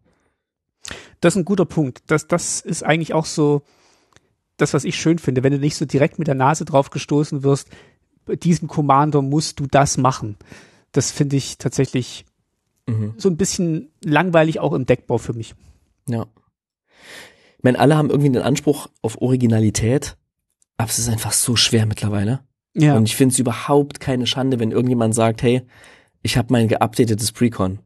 [1.22, 2.00] Das ist ein guter Punkt.
[2.08, 3.62] Das, das ist eigentlich auch so
[4.58, 7.44] das, was ich schön finde, wenn du nicht so direkt mit der Nase drauf gestoßen
[7.44, 7.70] wirst,
[8.28, 10.38] diesem Commander musst du das machen.
[10.92, 12.26] Das finde ich tatsächlich
[12.88, 13.14] mhm.
[13.18, 15.56] so ein bisschen langweilig auch im Deckbau für mich.
[16.08, 16.28] Ja.
[17.58, 20.18] Ich meine, alle haben irgendwie den Anspruch auf Originalität,
[20.78, 22.42] aber es ist einfach so schwer mittlerweile.
[22.76, 22.96] Ja.
[22.96, 25.62] Und ich finde es überhaupt keine Schande, wenn irgendjemand sagt, hey,
[26.22, 27.80] ich habe mein geupdatetes Precon.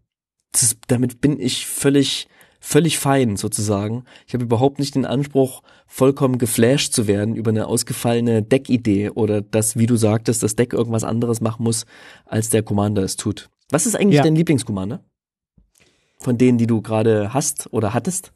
[0.53, 2.27] Ist, damit bin ich völlig
[2.59, 4.03] völlig fein sozusagen.
[4.27, 9.41] Ich habe überhaupt nicht den Anspruch, vollkommen geflasht zu werden über eine ausgefallene Deckidee oder
[9.41, 11.85] dass, wie du sagtest, das Deck irgendwas anderes machen muss,
[12.25, 13.49] als der Commander es tut.
[13.69, 14.23] Was ist eigentlich ja.
[14.23, 15.03] dein Lieblingscommander?
[16.19, 18.33] Von denen, die du gerade hast oder hattest?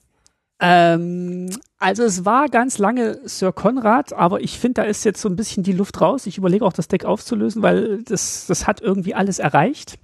[0.60, 5.28] Ähm, also es war ganz lange Sir Konrad, aber ich finde, da ist jetzt so
[5.28, 6.26] ein bisschen die Luft raus.
[6.26, 10.00] Ich überlege auch, das Deck aufzulösen, weil das, das hat irgendwie alles erreicht.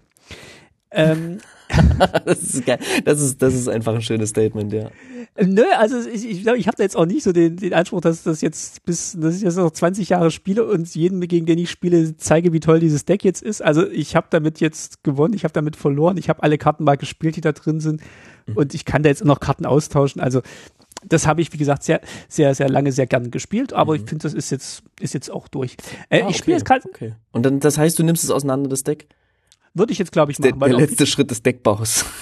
[0.92, 1.38] Ähm,
[2.26, 2.80] das ist geil.
[3.06, 4.90] Das ist, das ist einfach ein schönes Statement, ja.
[5.42, 8.02] Nö, also ich, ich glaube, ich habe da jetzt auch nicht so den, den Anspruch,
[8.02, 11.60] dass das jetzt bis, dass ich jetzt noch 20 Jahre spiele und jedem, gegen den
[11.60, 13.62] ich spiele, zeige, wie toll dieses Deck jetzt ist.
[13.62, 16.98] Also ich habe damit jetzt gewonnen, ich habe damit verloren, ich habe alle Karten mal
[16.98, 18.02] gespielt, die da drin sind
[18.48, 18.58] mhm.
[18.58, 20.22] und ich kann da jetzt noch Karten austauschen.
[20.22, 20.42] Also
[21.08, 24.04] das habe ich, wie gesagt, sehr, sehr, sehr lange sehr gern gespielt, aber mhm.
[24.04, 25.78] ich finde, das ist jetzt, ist jetzt auch durch.
[26.10, 26.32] Äh, ah, okay.
[26.32, 26.90] Ich spiele jetzt gerade.
[26.90, 27.14] Okay.
[27.32, 29.08] Und dann, das heißt, du nimmst es auseinander, das Deck?
[29.74, 30.60] Würde ich jetzt, glaube ich, machen.
[30.60, 32.06] Der, der letzte Schritt des Deckbaus.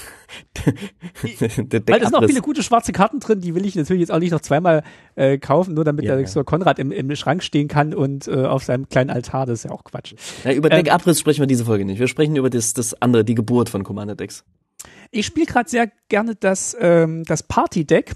[0.65, 4.11] der weil es sind noch viele gute schwarze Karten drin, die will ich natürlich jetzt
[4.11, 4.83] auch nicht noch zweimal
[5.15, 8.45] äh, kaufen, nur damit ja, der so Konrad im, im Schrank stehen kann und äh,
[8.45, 10.15] auf seinem kleinen Altar, das ist ja auch Quatsch.
[10.43, 11.99] Ja, über ähm, Deckabriss sprechen wir diese Folge nicht.
[11.99, 14.43] Wir sprechen über das, das andere, die Geburt von Commander Decks.
[15.11, 18.11] Ich spiele gerade sehr gerne das, ähm, das Party-Deck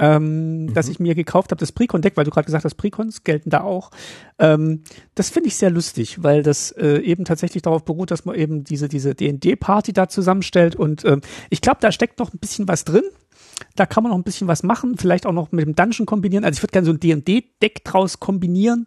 [0.00, 0.74] ähm, mhm.
[0.74, 3.60] das ich mir gekauft habe, das Precon-Deck, weil du gerade gesagt hast, Precons gelten da
[3.60, 3.90] auch.
[4.38, 4.82] Ähm,
[5.14, 8.64] das finde ich sehr lustig, weil das äh, eben tatsächlich darauf beruht, dass man eben
[8.64, 12.84] diese diese D&D-Party da zusammenstellt und ähm, ich glaube, da steckt noch ein bisschen was
[12.84, 13.04] drin.
[13.76, 16.44] Da kann man noch ein bisschen was machen, vielleicht auch noch mit dem Dungeon kombinieren.
[16.44, 18.86] Also ich würde gerne so ein D&D-Deck draus kombinieren.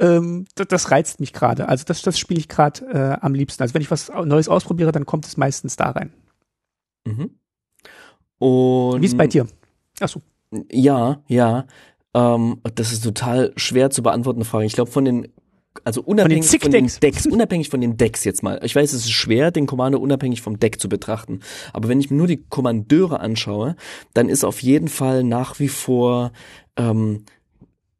[0.00, 1.68] Ähm, das, das reizt mich gerade.
[1.68, 3.62] Also das, das spiele ich gerade äh, am liebsten.
[3.62, 6.12] Also wenn ich was Neues ausprobiere, dann kommt es meistens da rein.
[7.06, 7.38] Mhm.
[8.38, 9.46] Und Wie ist bei dir?
[10.00, 10.22] Achso.
[10.70, 11.66] Ja, ja.
[12.14, 14.66] Ähm, das ist total schwer zu beantwortende Frage.
[14.66, 15.28] Ich glaube, von den
[15.84, 18.60] also unabhängig von den, von den, Decks, unabhängig von den Decks jetzt mal.
[18.64, 21.40] Ich weiß, es ist schwer, den Commander unabhängig vom Deck zu betrachten.
[21.72, 23.76] Aber wenn ich mir nur die Kommandeure anschaue,
[24.12, 26.32] dann ist auf jeden Fall nach wie vor
[26.76, 27.24] ähm,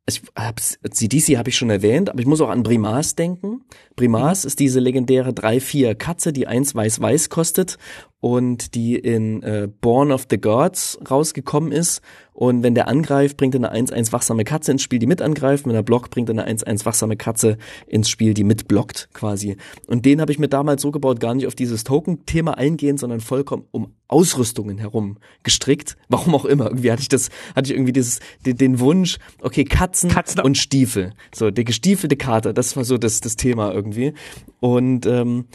[0.08, 3.62] ich hab's, CDC habe ich schon erwähnt, aber ich muss auch an Brimas denken.
[3.96, 4.48] Brimas mhm.
[4.48, 7.78] ist diese legendäre 3-4 Katze, die eins weiß-weiß kostet
[8.20, 12.02] und die in äh, Born of the Gods rausgekommen ist.
[12.32, 15.66] Und wenn der angreift, bringt er eine 1-1 wachsame Katze ins Spiel, die mit angreift.
[15.66, 19.56] Wenn er blockt, bringt er eine 1-1 wachsame Katze ins Spiel, die mitblockt quasi.
[19.86, 23.20] Und den habe ich mir damals so gebaut, gar nicht auf dieses Token-Thema eingehend, sondern
[23.20, 25.96] vollkommen um Ausrüstungen herum gestrickt.
[26.08, 26.66] Warum auch immer.
[26.66, 30.56] Irgendwie hatte ich das, hatte ich irgendwie dieses, den, den Wunsch, okay, Katzen, Katzen und
[30.56, 31.12] Stiefel.
[31.34, 34.14] So, der gestiefelte Kater, das war so das, das Thema irgendwie.
[34.60, 35.46] Und ähm,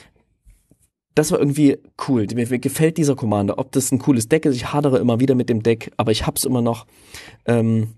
[1.16, 2.28] das war irgendwie cool.
[2.34, 3.58] Mir, mir gefällt dieser Commander.
[3.58, 6.28] Ob das ein cooles Deck ist, ich hadere immer wieder mit dem Deck, aber ich
[6.28, 6.86] hab's immer noch.
[7.46, 7.96] Ähm,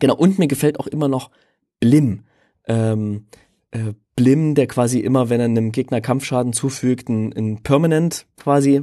[0.00, 1.30] genau, und mir gefällt auch immer noch
[1.78, 2.24] Blim.
[2.66, 3.26] Ähm,
[3.70, 8.82] äh, Blim, der quasi immer, wenn er einem Gegner Kampfschaden zufügt, ein, ein Permanent quasi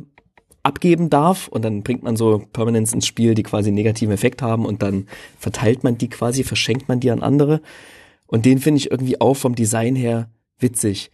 [0.63, 4.41] abgeben darf und dann bringt man so Permanents ins Spiel, die quasi einen negativen Effekt
[4.41, 7.62] haben und dann verteilt man die quasi, verschenkt man die an andere.
[8.28, 11.12] Und den finde ich irgendwie auch vom Design her witzig.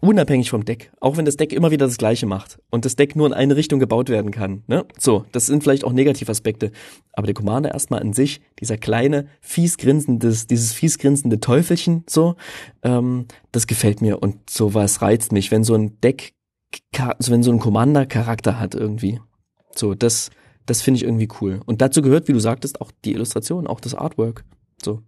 [0.00, 0.92] Unabhängig vom Deck.
[1.00, 3.56] Auch wenn das Deck immer wieder das Gleiche macht und das Deck nur in eine
[3.56, 4.62] Richtung gebaut werden kann.
[4.66, 4.84] Ne?
[4.98, 6.70] So, das sind vielleicht auch Negativaspekte.
[7.12, 12.36] Aber der Commander erstmal an sich, dieser kleine, fies grinsendes, dieses fies grinsende Teufelchen, so,
[12.82, 16.32] ähm, das gefällt mir und sowas reizt mich, wenn so ein Deck
[17.28, 19.20] wenn so ein Commander Charakter hat irgendwie.
[19.74, 20.30] So, das,
[20.66, 21.60] das finde ich irgendwie cool.
[21.64, 24.44] Und dazu gehört, wie du sagtest, auch die Illustration, auch das Artwork.
[24.82, 25.02] So.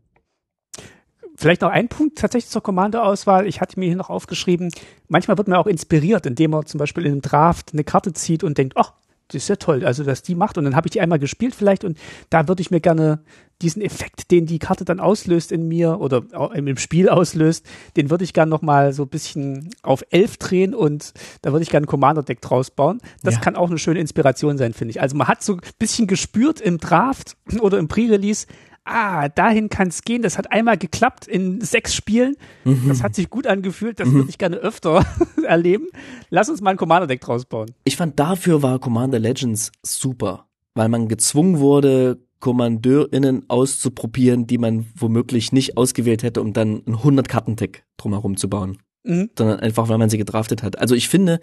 [1.40, 3.46] Vielleicht noch ein Punkt tatsächlich zur Commander-Auswahl.
[3.46, 4.72] Ich hatte mir hier noch aufgeschrieben,
[5.06, 8.42] manchmal wird man auch inspiriert, indem man zum Beispiel in einem Draft eine Karte zieht
[8.42, 8.92] und denkt, ach,
[9.28, 11.54] das ist ja toll, also dass die macht und dann habe ich die einmal gespielt
[11.54, 11.96] vielleicht und
[12.28, 13.20] da würde ich mir gerne
[13.62, 16.24] diesen Effekt, den die Karte dann auslöst in mir oder
[16.54, 17.64] im Spiel auslöst,
[17.96, 21.70] den würde ich gerne nochmal so ein bisschen auf elf drehen und da würde ich
[21.70, 23.00] gerne ein Commander-Deck draus bauen.
[23.22, 23.40] Das ja.
[23.40, 25.00] kann auch eine schöne Inspiration sein, finde ich.
[25.00, 28.46] Also man hat so ein bisschen gespürt im Draft oder im Pre-Release,
[28.88, 30.22] ah, dahin kann es gehen.
[30.22, 32.36] Das hat einmal geklappt in sechs Spielen.
[32.64, 32.88] Mhm.
[32.88, 34.00] Das hat sich gut angefühlt.
[34.00, 34.14] Das mhm.
[34.14, 35.04] würde ich gerne öfter
[35.46, 35.88] erleben.
[36.30, 37.70] Lass uns mal ein Commander-Deck draus bauen.
[37.84, 44.86] Ich fand, dafür war Commander Legends super, weil man gezwungen wurde, KommandeurInnen auszuprobieren, die man
[44.94, 48.78] womöglich nicht ausgewählt hätte, um dann ein 100-Karten-Deck drumherum zu bauen.
[49.04, 49.30] Mhm.
[49.36, 50.78] Sondern einfach, weil man sie gedraftet hat.
[50.78, 51.40] Also ich finde,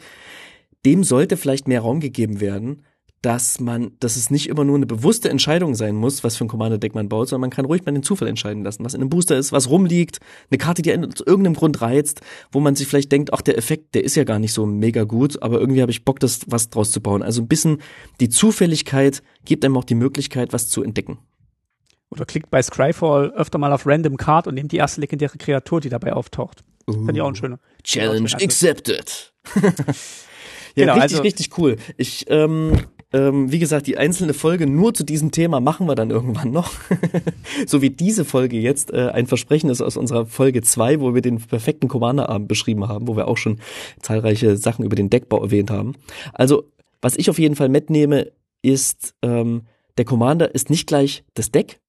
[0.85, 2.83] dem sollte vielleicht mehr Raum gegeben werden,
[3.21, 6.47] dass man, dass es nicht immer nur eine bewusste Entscheidung sein muss, was für ein
[6.47, 9.09] Commander-Deck man baut, sondern man kann ruhig mal den Zufall entscheiden lassen, was in einem
[9.09, 10.19] Booster ist, was rumliegt,
[10.51, 13.95] eine Karte, die aus irgendeinem Grund reizt, wo man sich vielleicht denkt, ach, der Effekt,
[13.95, 16.69] der ist ja gar nicht so mega gut, aber irgendwie habe ich Bock, das was
[16.69, 17.23] draus zu bauen.
[17.23, 17.81] Also ein bisschen
[18.19, 21.17] die Zufälligkeit gibt einem auch die Möglichkeit, was zu entdecken.
[22.09, 25.81] Oder klickt bei Scryfall öfter mal auf Random Card und nehmt die erste legendäre Kreatur,
[25.81, 26.63] die dabei auftaucht.
[26.87, 27.59] Uh, Finde ich auch ein schöner.
[27.83, 29.33] Challenge accepted.
[29.55, 29.63] ja,
[30.75, 31.77] genau, richtig, also, richtig cool.
[31.97, 32.73] Ich, ähm,
[33.15, 36.73] ähm, wie gesagt, die einzelne Folge nur zu diesem Thema machen wir dann irgendwann noch.
[37.65, 41.21] so wie diese Folge jetzt äh, ein Versprechen ist aus unserer Folge zwei, wo wir
[41.21, 43.61] den perfekten Commander-Abend beschrieben haben, wo wir auch schon
[44.01, 45.93] zahlreiche Sachen über den Deckbau erwähnt haben.
[46.33, 46.65] Also,
[47.01, 49.61] was ich auf jeden Fall mitnehme, ist, ähm,
[49.97, 51.79] der Commander ist nicht gleich das Deck.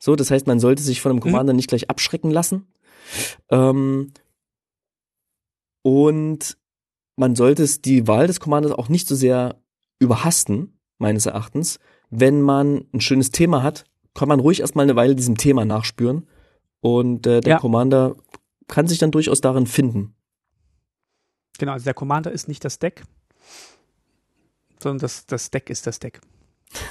[0.00, 1.22] So, das heißt, man sollte sich von einem mhm.
[1.22, 1.58] Commander mhm.
[1.58, 2.66] nicht gleich abschrecken lassen.
[3.50, 4.12] Ähm,
[5.82, 6.58] und
[7.14, 9.60] man sollte die Wahl des Commanders auch nicht so sehr
[9.98, 11.78] überhasten, meines Erachtens.
[12.10, 13.84] Wenn man ein schönes Thema hat,
[14.14, 16.28] kann man ruhig erstmal eine Weile diesem Thema nachspüren.
[16.80, 17.58] Und äh, der ja.
[17.58, 18.16] Commander
[18.66, 20.14] kann sich dann durchaus darin finden.
[21.58, 23.02] Genau, also der Commander ist nicht das Deck,
[24.80, 26.20] sondern das, das Deck ist das Deck.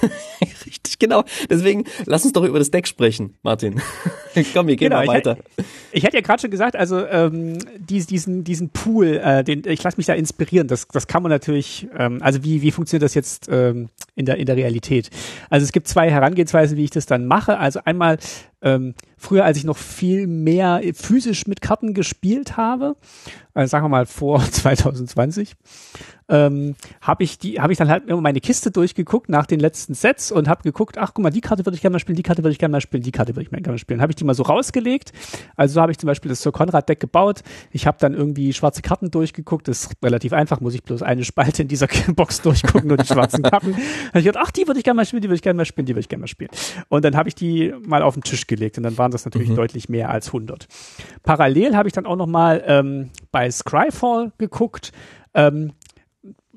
[1.08, 1.22] Genau.
[1.48, 3.80] Deswegen lass uns doch über das Deck sprechen, Martin.
[4.52, 5.38] Komm, wir gehen genau, mal weiter.
[5.56, 9.62] Ich, ich hatte ja gerade schon gesagt, also ähm, dies, diesen, diesen Pool, äh, den,
[9.64, 10.66] ich lasse mich da inspirieren.
[10.66, 14.38] Das, das kann man natürlich, ähm, also wie, wie funktioniert das jetzt ähm, in, der,
[14.38, 15.10] in der Realität?
[15.50, 17.58] Also es gibt zwei Herangehensweisen, wie ich das dann mache.
[17.58, 18.18] Also einmal
[18.62, 22.96] ähm, früher, als ich noch viel mehr physisch mit Karten gespielt habe,
[23.54, 25.56] also sagen wir mal vor 2020,
[26.28, 29.94] ähm, habe ich die, habe ich dann halt immer meine Kiste durchgeguckt nach den letzten
[29.94, 32.22] Sets und habe geguckt, ach guck mal, die Karte würde ich gerne mal spielen, die
[32.22, 34.02] Karte würde ich gerne mal spielen, die Karte würde ich gerne mal spielen.
[34.02, 35.12] Habe ich die mal so rausgelegt.
[35.56, 37.42] Also so habe ich zum Beispiel das Sir Conrad Deck gebaut.
[37.72, 39.68] Ich habe dann irgendwie schwarze Karten durchgeguckt.
[39.68, 43.06] Das ist relativ einfach, muss ich bloß eine Spalte in dieser Box durchgucken, nur die
[43.06, 43.74] schwarzen Karten.
[44.08, 45.64] Habe ich gedacht, ach, die würde ich gerne mal spielen, die würde ich gerne mal
[45.64, 46.50] spielen, die würde ich gerne mal spielen.
[46.88, 49.50] Und dann habe ich die mal auf den Tisch gelegt und dann waren das natürlich
[49.50, 49.56] mhm.
[49.56, 50.66] deutlich mehr als 100.
[51.22, 54.92] Parallel habe ich dann auch noch mal ähm, bei Scryfall geguckt.
[55.34, 55.72] Ähm,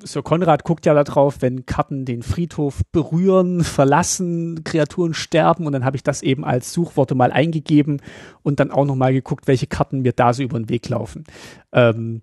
[0.04, 5.86] Sir Konrad guckt ja darauf, wenn Karten den Friedhof berühren, verlassen, Kreaturen sterben und dann
[5.86, 8.02] habe ich das eben als Suchworte mal eingegeben
[8.42, 11.26] und dann auch nochmal geguckt, welche Karten mir da so über den Weg laufen.
[11.72, 12.22] Ähm,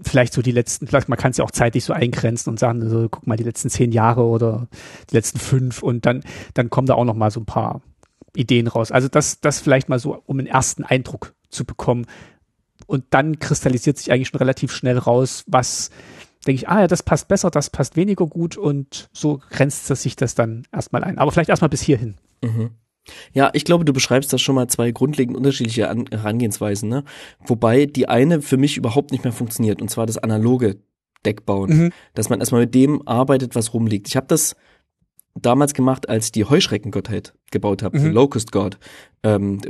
[0.00, 2.82] vielleicht so die letzten, vielleicht man kann es ja auch zeitlich so eingrenzen und sagen,
[2.82, 4.68] also, guck mal die letzten zehn Jahre oder
[5.10, 6.22] die letzten fünf und dann,
[6.54, 7.80] dann kommen da auch nochmal so ein paar
[8.38, 8.92] Ideen raus.
[8.92, 12.06] Also das, das vielleicht mal so, um einen ersten Eindruck zu bekommen.
[12.86, 15.90] Und dann kristallisiert sich eigentlich schon relativ schnell raus, was
[16.46, 20.02] denke ich, ah ja, das passt besser, das passt weniger gut und so grenzt das
[20.02, 21.18] sich das dann erstmal ein.
[21.18, 22.14] Aber vielleicht erstmal bis hierhin.
[22.42, 22.70] Mhm.
[23.32, 27.04] Ja, ich glaube, du beschreibst da schon mal zwei grundlegend unterschiedliche An Herangehensweisen, ne?
[27.44, 30.76] Wobei die eine für mich überhaupt nicht mehr funktioniert, und zwar das analoge
[31.24, 31.70] Deckbauen.
[31.70, 31.92] Mhm.
[32.14, 34.08] Dass man erstmal mit dem arbeitet, was rumliegt.
[34.08, 34.56] Ich habe das
[35.42, 38.12] damals gemacht, als ich die Heuschreckengottheit gebaut habe, mhm.
[38.12, 38.78] Locust God.
[39.22, 39.60] Ähm,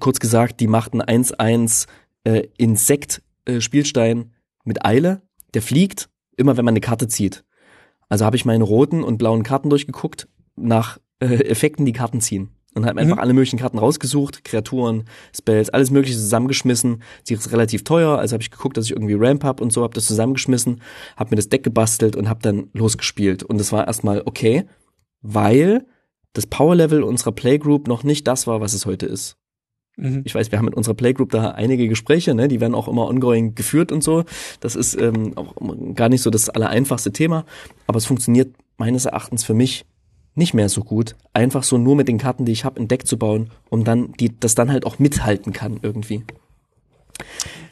[0.00, 1.86] kurz gesagt, die machten 1-1
[2.24, 4.24] äh, Insekt-Spielstein äh,
[4.64, 5.22] mit Eile
[5.56, 7.42] der fliegt immer, wenn man eine Karte zieht.
[8.10, 12.50] Also habe ich meine roten und blauen Karten durchgeguckt, nach äh, Effekten die Karten ziehen.
[12.74, 13.22] Und habe einfach mhm.
[13.22, 17.02] alle möglichen Karten rausgesucht, Kreaturen, Spells, alles mögliche zusammengeschmissen.
[17.24, 19.82] Sie ist relativ teuer, also habe ich geguckt, dass ich irgendwie Ramp hab und so,
[19.82, 20.82] habe das zusammengeschmissen,
[21.16, 23.42] habe mir das Deck gebastelt und habe dann losgespielt.
[23.42, 24.66] Und es war erstmal okay,
[25.26, 25.86] weil
[26.32, 29.36] das Power-Level unserer Playgroup noch nicht das war, was es heute ist.
[29.96, 30.22] Mhm.
[30.24, 32.48] Ich weiß, wir haben mit unserer Playgroup da einige Gespräche, ne?
[32.48, 34.24] die werden auch immer ongoing geführt und so.
[34.60, 35.54] Das ist ähm, auch
[35.94, 37.44] gar nicht so das allereinfachste Thema,
[37.86, 39.86] aber es funktioniert meines Erachtens für mich
[40.34, 43.06] nicht mehr so gut, einfach so nur mit den Karten, die ich habe, ein Deck
[43.06, 46.24] zu bauen, um dann die das dann halt auch mithalten kann irgendwie.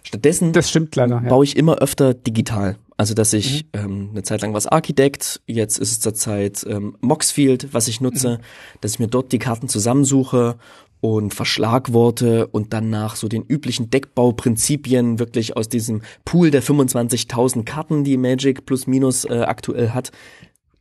[0.02, 1.28] Stattdessen das stimmt leider, ja.
[1.28, 2.76] baue ich immer öfter digital.
[2.96, 3.68] Also dass ich mhm.
[3.72, 8.38] ähm, eine Zeit lang was Architect, jetzt ist es zurzeit ähm, Moxfield, was ich nutze,
[8.38, 8.78] mhm.
[8.80, 10.56] dass ich mir dort die Karten zusammensuche
[11.00, 17.64] und Verschlagworte und dann nach so den üblichen Deckbauprinzipien wirklich aus diesem Pool der 25.000
[17.64, 20.12] Karten, die Magic plus minus äh, aktuell hat,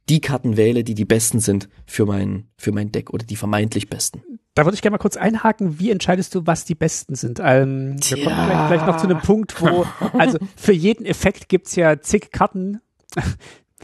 [0.10, 3.90] die Karten wähle, die die besten sind für mein, für mein Deck oder die vermeintlich
[3.90, 4.22] besten.
[4.54, 5.80] Da würde ich gerne mal kurz einhaken.
[5.80, 7.40] Wie entscheidest du, was die besten sind?
[7.42, 11.76] Ähm, wir kommen gleich, gleich noch zu einem Punkt, wo, also für jeden Effekt gibt's
[11.76, 12.82] ja zig Karten.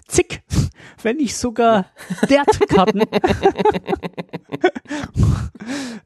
[0.07, 0.41] zig,
[1.01, 1.85] wenn nicht sogar
[2.27, 3.03] Wertkarten,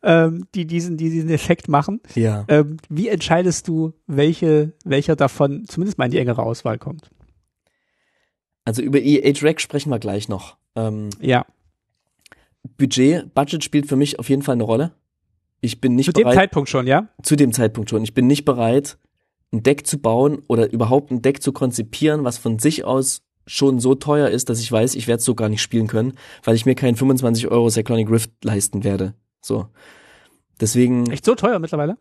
[0.03, 2.01] ähm, die diesen, die diesen Effekt machen.
[2.15, 2.45] Ja.
[2.47, 7.09] Ähm, wie entscheidest du, welche, welcher davon zumindest mal in die engere Auswahl kommt?
[8.65, 10.57] Also über EH Rack sprechen wir gleich noch.
[10.75, 11.45] Ähm, ja.
[12.77, 14.91] Budget, Budget spielt für mich auf jeden Fall eine Rolle.
[15.61, 16.25] Ich bin nicht zu bereit.
[16.25, 17.09] Zu dem Zeitpunkt schon, ja?
[17.21, 18.03] Zu dem Zeitpunkt schon.
[18.03, 18.97] Ich bin nicht bereit,
[19.51, 23.79] ein Deck zu bauen oder überhaupt ein Deck zu konzipieren, was von sich aus schon
[23.79, 26.55] so teuer ist, dass ich weiß, ich werde es so gar nicht spielen können, weil
[26.55, 29.13] ich mir keinen 25 Euro Cyclonic Rift leisten werde.
[29.41, 29.67] So.
[30.59, 31.11] Deswegen.
[31.11, 31.97] Echt so teuer mittlerweile?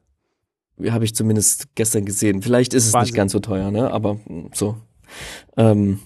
[0.88, 2.42] Habe ich zumindest gestern gesehen.
[2.42, 3.12] Vielleicht ist es Wahnsinn.
[3.12, 3.90] nicht ganz so teuer, ne?
[3.90, 4.18] Aber
[4.52, 4.76] so.
[5.56, 6.00] Ähm,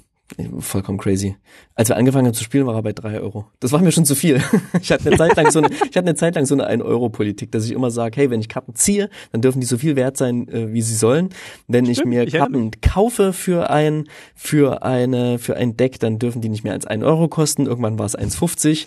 [0.59, 1.37] Vollkommen crazy.
[1.77, 3.47] Als wir angefangen haben zu spielen, war er bei drei Euro.
[3.61, 4.43] Das war mir schon zu viel.
[4.83, 7.53] Ich hatte eine Zeit lang so eine, ich hatte eine Zeit lang so eine 1-Euro-Politik,
[7.53, 10.17] dass ich immer sage, hey, wenn ich Karten ziehe, dann dürfen die so viel wert
[10.17, 11.31] sein, äh, wie sie sollen.
[11.69, 16.19] Wenn Stimmt, ich mir ich Karten kaufe für ein, für eine, für ein Deck, dann
[16.19, 17.67] dürfen die nicht mehr als 1 Euro kosten.
[17.67, 18.87] Irgendwann war es 1,50.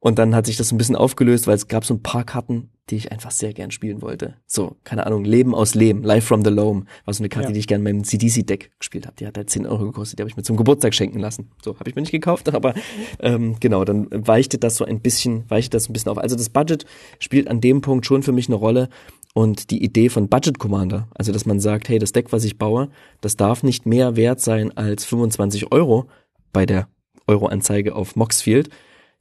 [0.00, 2.70] Und dann hat sich das ein bisschen aufgelöst, weil es gab so ein paar Karten,
[2.88, 4.34] die ich einfach sehr gern spielen wollte.
[4.46, 7.52] So, keine Ahnung, Leben aus Leben, Life from the Loam, war so eine Karte, ja.
[7.52, 9.16] die ich gern in meinem CDC-Deck gespielt habe.
[9.16, 11.50] Die hat halt 10 Euro gekostet, die habe ich mir zum Geburtstag schenken lassen.
[11.62, 12.74] So, habe ich mir nicht gekauft, aber
[13.18, 16.18] ähm, genau, dann weichte das so ein bisschen, weichte das ein bisschen auf.
[16.18, 16.86] Also das Budget
[17.18, 18.88] spielt an dem Punkt schon für mich eine Rolle.
[19.34, 22.58] Und die Idee von Budget Commander, also dass man sagt, hey, das Deck, was ich
[22.58, 22.88] baue,
[23.20, 26.06] das darf nicht mehr wert sein als 25 Euro
[26.52, 26.88] bei der
[27.26, 28.70] Euro-Anzeige auf Moxfield,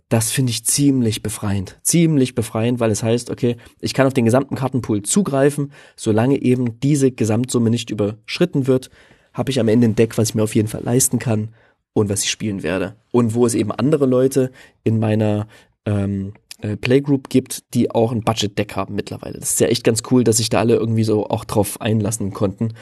[0.09, 1.77] das finde ich ziemlich befreiend.
[1.81, 6.79] Ziemlich befreiend, weil es heißt, okay, ich kann auf den gesamten Kartenpool zugreifen, solange eben
[6.79, 8.89] diese Gesamtsumme nicht überschritten wird,
[9.33, 11.49] habe ich am Ende ein Deck, was ich mir auf jeden Fall leisten kann
[11.93, 12.95] und was ich spielen werde.
[13.11, 14.51] Und wo es eben andere Leute
[14.83, 15.47] in meiner
[15.85, 19.39] ähm, äh, Playgroup gibt, die auch ein Budget-Deck haben mittlerweile.
[19.39, 22.31] Das ist ja echt ganz cool, dass sich da alle irgendwie so auch drauf einlassen
[22.33, 22.73] konnten.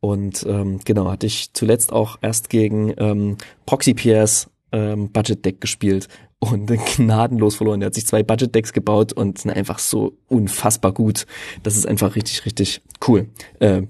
[0.00, 5.60] Und ähm, genau, hatte ich zuletzt auch erst gegen ähm, Proxy Pierce ähm, Budget Deck
[5.60, 6.08] gespielt
[6.42, 7.80] und gnadenlos verloren.
[7.80, 11.26] Der hat sich zwei Budget Decks gebaut und sind einfach so unfassbar gut.
[11.62, 13.28] Das ist einfach richtig, richtig cool.
[13.60, 13.88] Ähm,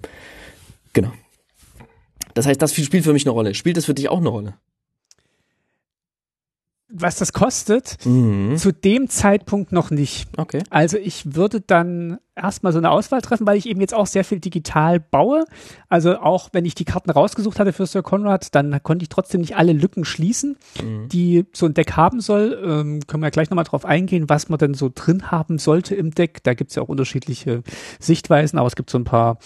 [0.92, 1.12] genau.
[2.34, 3.54] Das heißt, das spielt für mich eine Rolle.
[3.54, 4.54] Spielt das für dich auch eine Rolle?
[6.92, 8.56] Was das kostet, mhm.
[8.56, 10.28] zu dem Zeitpunkt noch nicht.
[10.36, 10.62] Okay.
[10.70, 14.24] Also ich würde dann erstmal so eine Auswahl treffen, weil ich eben jetzt auch sehr
[14.24, 15.44] viel digital baue.
[15.88, 19.40] Also auch wenn ich die Karten rausgesucht hatte für Sir Conrad, dann konnte ich trotzdem
[19.40, 21.08] nicht alle Lücken schließen, mhm.
[21.08, 22.60] die so ein Deck haben soll.
[22.64, 26.10] Ähm, können wir gleich nochmal drauf eingehen, was man denn so drin haben sollte im
[26.12, 26.42] Deck.
[26.42, 27.62] Da gibt's ja auch unterschiedliche
[28.00, 29.38] Sichtweisen, aber es gibt so ein paar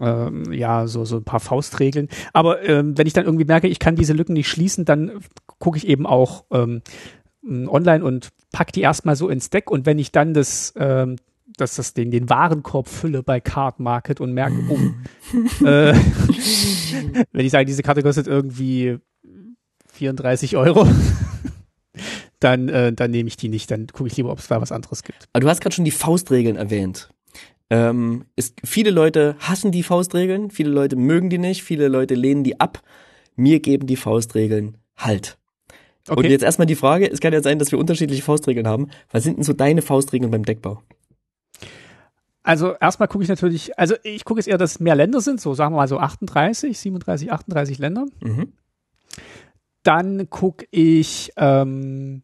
[0.00, 2.08] ähm, ja, so, so ein paar Faustregeln.
[2.32, 5.20] Aber ähm, wenn ich dann irgendwie merke, ich kann diese Lücken nicht schließen, dann
[5.58, 6.82] gucke ich eben auch ähm,
[7.44, 11.16] online und pack die erstmal so ins Deck und wenn ich dann das, ähm,
[11.56, 15.94] dass das den, den Warenkorb fülle bei Card Market und merke, oh, äh,
[17.32, 18.98] wenn ich sage, diese Karte kostet irgendwie
[19.92, 20.86] 34 Euro,
[22.40, 24.72] dann, äh, dann nehme ich die nicht, dann gucke ich lieber, ob es da was
[24.72, 25.28] anderes gibt.
[25.32, 27.10] Aber du hast gerade schon die Faustregeln erwähnt.
[27.72, 32.44] Ähm, ist, viele Leute hassen die Faustregeln, viele Leute mögen die nicht, viele Leute lehnen
[32.44, 32.82] die ab.
[33.34, 35.38] Mir geben die Faustregeln Halt.
[36.06, 36.18] Okay.
[36.18, 38.90] Und jetzt erstmal die Frage, es kann ja sein, dass wir unterschiedliche Faustregeln haben.
[39.10, 40.82] Was sind denn so deine Faustregeln beim Deckbau?
[42.42, 45.54] Also erstmal gucke ich natürlich, also ich gucke jetzt eher, dass mehr Länder sind, so
[45.54, 48.04] sagen wir mal so 38, 37, 38 Länder.
[48.20, 48.52] Mhm.
[49.82, 52.22] Dann gucke ich, ähm,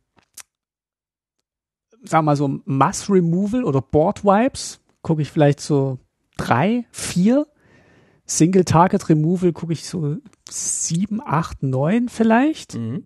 [2.02, 5.98] sagen wir mal so Mass Removal oder Board Wipes gucke ich vielleicht so
[6.36, 7.46] drei, vier.
[8.26, 10.18] Single Target Removal gucke ich so
[10.50, 12.74] sieben, acht, neun vielleicht.
[12.74, 13.04] Mhm.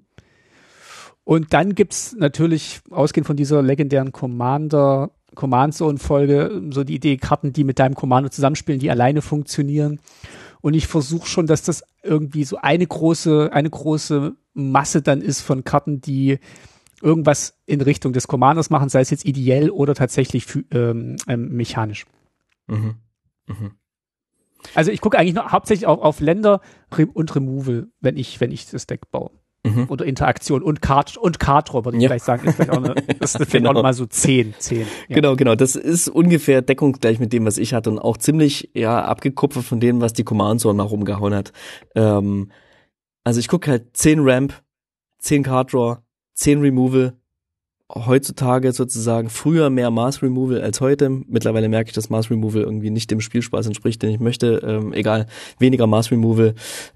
[1.22, 7.18] Und dann gibt's natürlich, ausgehend von dieser legendären Commander, Command Zone Folge, so die Idee,
[7.18, 10.00] Karten, die mit deinem Kommando zusammenspielen, die alleine funktionieren.
[10.61, 15.40] Und ich versuche schon, dass das irgendwie so eine große, eine große Masse dann ist
[15.40, 16.40] von Karten, die
[17.03, 22.07] irgendwas in Richtung des Commanders machen, sei es jetzt ideell oder tatsächlich ähm, ähm, mechanisch.
[22.68, 22.94] Mhm.
[23.46, 23.72] Mhm.
[24.74, 26.61] Also ich gucke eigentlich nur hauptsächlich auf, auf Länder
[27.14, 29.30] und Removal, wenn ich, wenn ich das Deck baue.
[29.64, 29.86] Mhm.
[29.88, 32.09] Oder Interaktion und Card und Card würde ich ja.
[32.09, 33.70] vielleicht sagen, ist vielleicht auch eine, das ist genau.
[33.70, 34.86] auch noch mal so zehn, zehn.
[35.09, 35.14] Ja.
[35.14, 35.55] Genau, genau.
[35.55, 39.78] Das ist ungefähr deckungsgleich mit dem, was ich hatte und auch ziemlich ja abgekupfert von
[39.78, 41.53] dem, was die Command Zone mal rumgehauen hat.
[41.94, 42.50] Ähm,
[43.22, 44.53] also ich gucke halt zehn Ramp,
[45.18, 45.98] zehn Card Draw,
[46.43, 47.14] zehn Removal.
[47.95, 51.11] Heutzutage sozusagen früher mehr Mass Removal als heute.
[51.11, 54.62] Mittlerweile merke ich, dass Mass Removal irgendwie nicht dem Spielspaß entspricht, den ich möchte.
[54.64, 55.26] Ähm, egal,
[55.59, 56.55] weniger Mass Removal,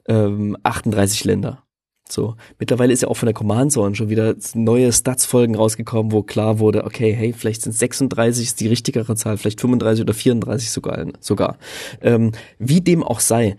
[0.09, 1.66] ähm, 38 Länder.
[2.09, 6.22] So, mittlerweile ist ja auch von der Command Zone schon wieder neue Stats-Folgen rausgekommen, wo
[6.22, 10.70] klar wurde, okay, hey, vielleicht sind 36 ist die richtigere Zahl, vielleicht 35 oder 34
[10.70, 11.05] sogar.
[11.20, 11.59] sogar.
[12.01, 13.57] Ähm, wie dem auch sei,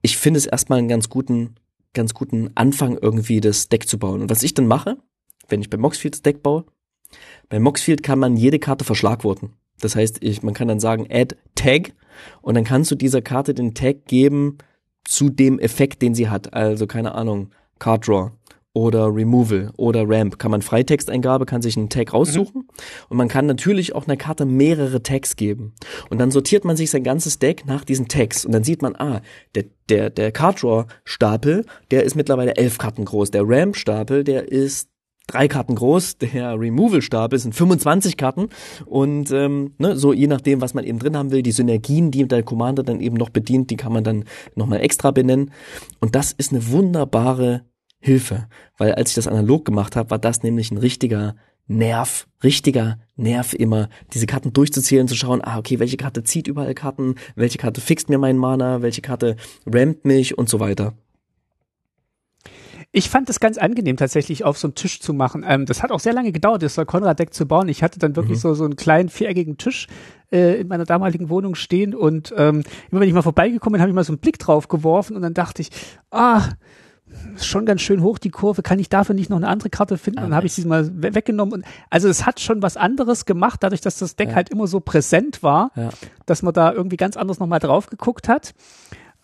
[0.00, 1.54] ich finde es erstmal einen ganz guten,
[1.92, 4.22] ganz guten Anfang irgendwie das Deck zu bauen.
[4.22, 4.96] Und was ich dann mache,
[5.52, 6.64] wenn ich bei Moxfield das Deck baue,
[7.48, 9.50] bei Moxfield kann man jede Karte verschlagworten.
[9.80, 11.92] Das heißt, ich, man kann dann sagen, add Tag
[12.40, 14.58] und dann kannst du dieser Karte den Tag geben
[15.04, 16.54] zu dem Effekt, den sie hat.
[16.54, 18.30] Also keine Ahnung, Card Draw
[18.74, 22.68] oder Removal oder Ramp kann man Freitexteingabe, kann sich einen Tag raussuchen mhm.
[23.10, 25.74] und man kann natürlich auch einer Karte mehrere Tags geben.
[26.08, 28.96] Und dann sortiert man sich sein ganzes Deck nach diesen Tags und dann sieht man,
[28.96, 29.20] ah,
[29.54, 33.30] der, der, der Card Draw Stapel, der ist mittlerweile elf Karten groß.
[33.30, 34.88] Der Ramp Stapel, der ist
[35.32, 38.48] drei Karten groß, der Removal-Stapel sind 25 Karten
[38.86, 42.26] und ähm, ne, so je nachdem, was man eben drin haben will, die Synergien, die
[42.26, 44.24] der Commander dann eben noch bedient, die kann man dann
[44.54, 45.50] nochmal extra benennen
[46.00, 47.62] und das ist eine wunderbare
[47.98, 48.48] Hilfe.
[48.78, 51.36] Weil als ich das analog gemacht habe, war das nämlich ein richtiger
[51.68, 56.74] Nerv, richtiger Nerv immer, diese Karten durchzuzählen, zu schauen, ah, okay, welche Karte zieht überall
[56.74, 60.94] Karten, welche Karte fixt mir meinen Mana, welche Karte rammt mich und so weiter.
[62.94, 65.44] Ich fand es ganz angenehm, tatsächlich auf so einem Tisch zu machen.
[65.48, 67.68] Ähm, das hat auch sehr lange gedauert, das Konrad-Deck zu bauen.
[67.68, 68.42] Ich hatte dann wirklich mhm.
[68.42, 69.86] so, so einen kleinen viereckigen Tisch
[70.30, 73.90] äh, in meiner damaligen Wohnung stehen und ähm, immer wenn ich mal vorbeigekommen bin, habe
[73.90, 75.70] ich mal so einen Blick drauf geworfen und dann dachte ich,
[76.10, 76.48] ah,
[77.34, 79.98] ist schon ganz schön hoch die Kurve, kann ich dafür nicht noch eine andere Karte
[79.98, 80.20] finden?
[80.20, 81.54] Ah, dann habe ich sie mal we weggenommen.
[81.54, 84.34] Und, also es hat schon was anderes gemacht, dadurch, dass das Deck ja.
[84.34, 85.90] halt immer so präsent war, ja.
[86.26, 88.54] dass man da irgendwie ganz anders nochmal drauf geguckt hat.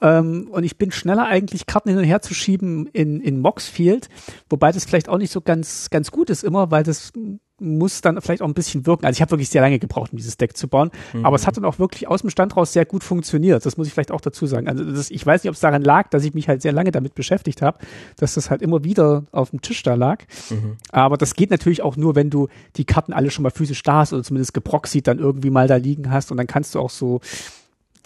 [0.00, 4.08] Ähm, und ich bin schneller eigentlich Karten hin und her zu schieben in, in Moxfield,
[4.48, 7.12] wobei das vielleicht auch nicht so ganz, ganz gut ist immer, weil das
[7.60, 9.04] muss dann vielleicht auch ein bisschen wirken.
[9.04, 11.24] Also ich habe wirklich sehr lange gebraucht, um dieses Deck zu bauen, mhm.
[11.24, 13.66] aber es hat dann auch wirklich aus dem Stand raus sehr gut funktioniert.
[13.66, 14.68] Das muss ich vielleicht auch dazu sagen.
[14.68, 16.92] Also das, ich weiß nicht, ob es daran lag, dass ich mich halt sehr lange
[16.92, 17.78] damit beschäftigt habe,
[18.16, 20.24] dass das halt immer wieder auf dem Tisch da lag.
[20.50, 20.76] Mhm.
[20.90, 24.00] Aber das geht natürlich auch nur, wenn du die Karten alle schon mal physisch da
[24.00, 26.90] hast oder zumindest geproxied dann irgendwie mal da liegen hast und dann kannst du auch
[26.90, 27.20] so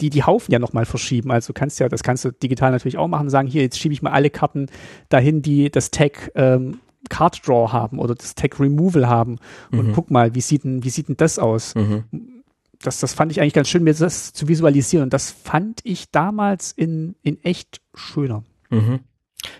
[0.01, 1.31] die, die Haufen ja nochmal verschieben.
[1.31, 3.93] Also du kannst ja, das kannst du digital natürlich auch machen, sagen, hier, jetzt schiebe
[3.93, 4.67] ich mal alle Karten
[5.09, 6.79] dahin, die das Tag ähm,
[7.09, 9.37] Card Draw haben oder das Tag Removal haben
[9.71, 9.93] und mhm.
[9.93, 11.75] guck mal, wie sieht denn, wie sieht denn das aus?
[11.75, 12.03] Mhm.
[12.81, 15.03] Das, das fand ich eigentlich ganz schön, mir das zu visualisieren.
[15.03, 18.43] Und das fand ich damals in, in echt schöner.
[18.69, 18.99] Mhm.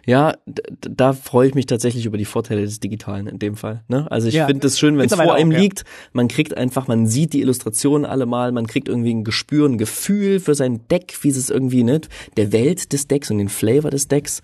[0.06, 3.84] Ja, da freue ich mich tatsächlich über die Vorteile des Digitalen in dem Fall.
[3.88, 4.10] Ne?
[4.12, 5.60] Also ich ja, finde es schön, wenn es vor einem auch, ja.
[5.60, 5.84] liegt.
[6.12, 9.78] Man kriegt einfach, man sieht die Illustrationen alle mal, man kriegt irgendwie ein Gespür, ein
[9.78, 12.02] Gefühl für sein Deck, wie es irgendwie, ne,
[12.38, 14.42] der Welt des Decks und den Flavor des Decks.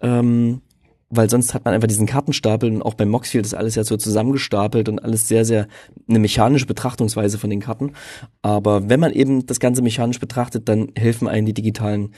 [0.00, 0.62] Ähm,
[1.10, 3.96] weil sonst hat man einfach diesen Kartenstapel und auch beim Moxfield ist alles ja so
[3.96, 5.68] zusammengestapelt und alles sehr, sehr
[6.08, 7.92] eine mechanische Betrachtungsweise von den Karten.
[8.42, 12.14] Aber wenn man eben das Ganze mechanisch betrachtet, dann helfen einem die digitalen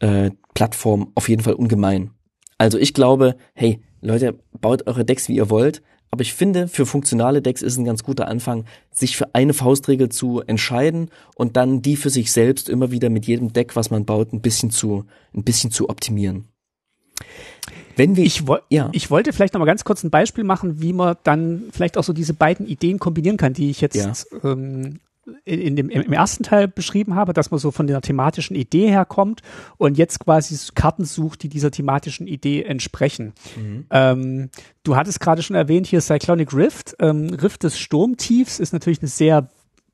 [0.00, 2.10] äh, Plattform auf jeden Fall ungemein.
[2.62, 5.82] Also ich glaube, hey, Leute, baut eure Decks, wie ihr wollt.
[6.12, 10.10] Aber ich finde, für funktionale Decks ist ein ganz guter Anfang, sich für eine Faustregel
[10.10, 14.04] zu entscheiden und dann die für sich selbst immer wieder mit jedem Deck, was man
[14.04, 16.44] baut, ein bisschen zu, ein bisschen zu optimieren.
[17.96, 18.90] Wenn wir, ich, wo, ja.
[18.92, 22.04] ich wollte vielleicht noch mal ganz kurz ein Beispiel machen, wie man dann vielleicht auch
[22.04, 24.12] so diese beiden Ideen kombinieren kann, die ich jetzt ja.
[24.44, 25.00] ähm,
[25.44, 29.42] in, dem, im ersten Teil beschrieben habe, dass man so von der thematischen Idee herkommt
[29.76, 33.32] und jetzt quasi Karten sucht, die dieser thematischen Idee entsprechen.
[33.56, 33.86] Mhm.
[33.90, 34.50] Ähm,
[34.82, 36.96] du hattest gerade schon erwähnt, hier Cyclonic Rift.
[36.98, 39.48] Ähm, Rift des Sturmtiefs ist natürlich eine sehr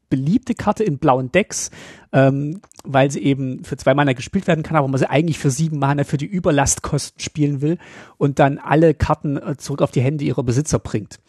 [0.08, 1.70] beliebte Karte in blauen Decks,
[2.12, 5.50] ähm, weil sie eben für zwei Mana gespielt werden kann, aber man sie eigentlich für
[5.50, 7.78] sieben Mana für die Überlastkosten spielen will
[8.16, 11.20] und dann alle Karten äh, zurück auf die Hände ihrer Besitzer bringt.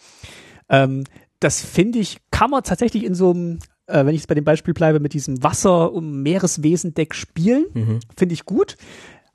[0.69, 1.03] Ähm,
[1.39, 3.59] das finde ich, kann man tatsächlich in so einem
[3.89, 7.65] äh, wenn ich jetzt bei dem Beispiel bleibe, mit diesem Wasser- und Meereswesen-Deck spielen.
[7.73, 7.99] Mhm.
[8.17, 8.77] Finde ich gut.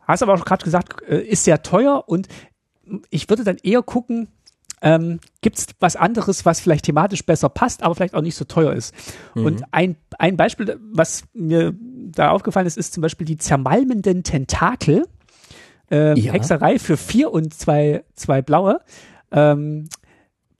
[0.06, 2.28] Hast aber auch gerade gesagt, äh, ist sehr teuer und
[3.10, 4.28] ich würde dann eher gucken,
[4.82, 8.44] ähm, gibt es was anderes, was vielleicht thematisch besser passt, aber vielleicht auch nicht so
[8.44, 8.94] teuer ist.
[9.34, 9.46] Mhm.
[9.46, 15.06] Und ein, ein Beispiel, was mir da aufgefallen ist, ist zum Beispiel die zermalmenden Tentakel.
[15.90, 16.32] Äh, ja.
[16.32, 18.80] Hexerei für vier und zwei, zwei blaue.
[19.32, 19.88] Ähm,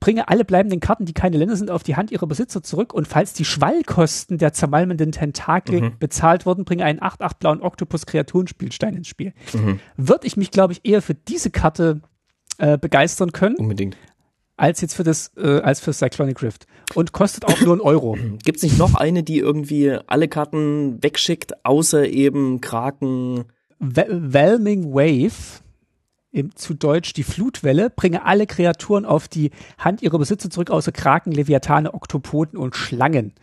[0.05, 3.07] bringe alle bleibenden Karten, die keine Länder sind, auf die Hand ihrer Besitzer zurück und
[3.07, 5.97] falls die Schwallkosten der zermalmenden Tentakel mhm.
[5.97, 9.33] bezahlt wurden, bringe einen 8-8 blauen Oktopus-Kreaturenspielstein ins Spiel.
[9.53, 9.79] Mhm.
[9.97, 12.01] Würde ich mich, glaube ich, eher für diese Karte
[12.59, 13.55] äh, begeistern können.
[13.55, 13.97] Unbedingt.
[14.57, 16.67] Als jetzt für das, äh, als für Cyclonic Rift.
[16.93, 18.15] Und kostet auch nur einen Euro.
[18.43, 23.45] Gibt es nicht noch eine, die irgendwie alle Karten wegschickt, außer eben Kraken?
[23.79, 25.63] Whelming Wave
[26.35, 30.91] im, zu Deutsch die Flutwelle, bringe alle Kreaturen auf die Hand ihrer Besitzer zurück, außer
[30.91, 33.33] Kraken, Leviathane, Oktopoden und Schlangen.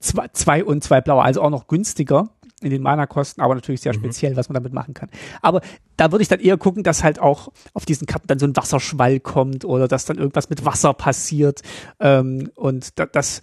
[0.00, 2.30] Zwei, zwei und zwei blaue, also auch noch günstiger
[2.62, 3.98] in den Mana-Kosten, aber natürlich sehr mhm.
[3.98, 5.10] speziell, was man damit machen kann.
[5.42, 5.60] Aber
[5.96, 8.56] da würde ich dann eher gucken, dass halt auch auf diesen Karten dann so ein
[8.56, 11.60] Wasserschwall kommt oder dass dann irgendwas mit Wasser passiert.
[12.00, 13.42] Ähm, und da, das,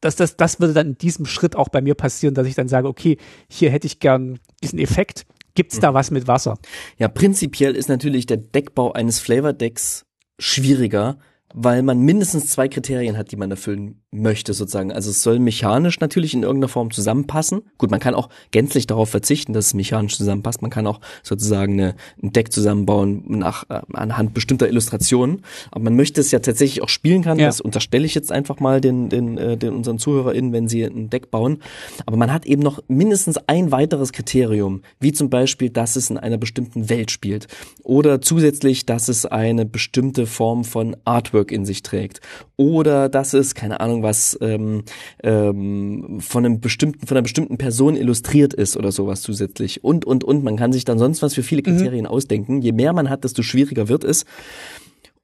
[0.00, 2.68] das, das, das würde dann in diesem Schritt auch bei mir passieren, dass ich dann
[2.68, 3.18] sage, okay,
[3.48, 6.58] hier hätte ich gern diesen Effekt Gibt's da was mit Wasser?
[6.98, 10.06] Ja, prinzipiell ist natürlich der Deckbau eines Flavor Decks
[10.38, 11.18] schwieriger,
[11.54, 14.92] weil man mindestens zwei Kriterien hat, die man erfüllen möchte sozusagen.
[14.92, 17.62] Also es soll mechanisch natürlich in irgendeiner Form zusammenpassen.
[17.78, 20.60] Gut, man kann auch gänzlich darauf verzichten, dass es mechanisch zusammenpasst.
[20.60, 25.42] Man kann auch sozusagen eine, ein Deck zusammenbauen nach äh, anhand bestimmter Illustrationen.
[25.70, 27.38] Aber man möchte es ja tatsächlich auch spielen kann.
[27.38, 27.46] Ja.
[27.46, 31.08] Das unterstelle ich jetzt einfach mal den, den, äh, den unseren ZuhörerInnen, wenn sie ein
[31.08, 31.62] Deck bauen.
[32.04, 36.18] Aber man hat eben noch mindestens ein weiteres Kriterium, wie zum Beispiel, dass es in
[36.18, 37.46] einer bestimmten Welt spielt
[37.82, 42.20] oder zusätzlich, dass es eine bestimmte Form von Artwork in sich trägt
[42.56, 44.84] oder dass es keine Ahnung was ähm,
[45.22, 49.84] ähm, von einem bestimmten, von einer bestimmten Person illustriert ist oder sowas zusätzlich.
[49.84, 50.44] Und, und, und.
[50.44, 51.76] Man kann sich dann sonst was für viele mhm.
[51.76, 52.10] Kriterien mhm.
[52.10, 52.62] ausdenken.
[52.62, 54.24] Je mehr man hat, desto schwieriger wird es.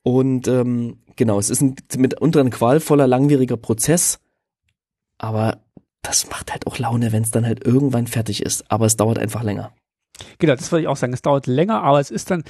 [0.03, 4.21] Und ähm, genau, es ist ein mitunter ein qualvoller, langwieriger Prozess,
[5.19, 5.59] aber
[6.03, 8.71] das macht halt auch Laune, wenn es dann halt irgendwann fertig ist.
[8.71, 9.73] Aber es dauert einfach länger.
[10.39, 11.13] Genau, das würde ich auch sagen.
[11.13, 12.45] Es dauert länger, aber es ist dann,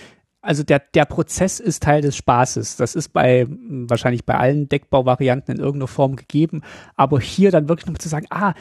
[0.48, 2.76] also der, der Prozess ist Teil des Spaßes.
[2.76, 6.62] Das ist bei wahrscheinlich bei allen Deckbauvarianten in irgendeiner Form gegeben.
[6.96, 8.54] Aber hier dann wirklich noch zu sagen, ah,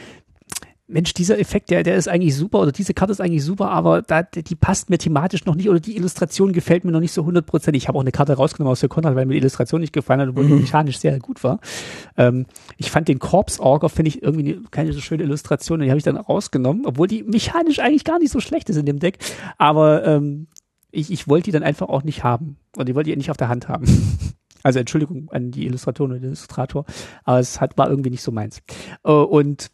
[0.86, 4.02] Mensch, dieser Effekt, der, der ist eigentlich super oder diese Karte ist eigentlich super, aber
[4.02, 7.24] da, die passt mir thematisch noch nicht oder die Illustration gefällt mir noch nicht so
[7.24, 7.82] hundertprozentig.
[7.82, 10.20] Ich habe auch eine Karte rausgenommen aus der Konrad, weil mir die Illustration nicht gefallen
[10.20, 10.48] hat, obwohl mhm.
[10.48, 11.58] die mechanisch sehr gut war.
[12.16, 15.98] Ähm, ich fand den Corpse Orger, finde ich irgendwie keine so schöne Illustration, die habe
[15.98, 19.18] ich dann rausgenommen, obwohl die mechanisch eigentlich gar nicht so schlecht ist in dem Deck.
[19.58, 20.48] Aber ähm,
[20.90, 22.56] ich, ich wollte die dann einfach auch nicht haben.
[22.76, 23.86] Und ich wollte die nicht auf der Hand haben.
[24.64, 26.84] Also Entschuldigung an die Illustratorin und Illustrator,
[27.22, 28.60] aber es hat, war irgendwie nicht so meins.
[29.04, 29.70] Äh, und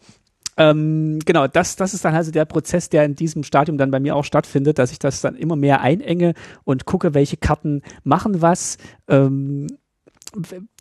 [0.56, 3.98] ähm, genau, das, das ist dann also der Prozess, der in diesem Stadium dann bei
[3.98, 6.34] mir auch stattfindet, dass ich das dann immer mehr einenge
[6.64, 8.76] und gucke, welche Karten machen was.
[9.08, 9.68] Ähm,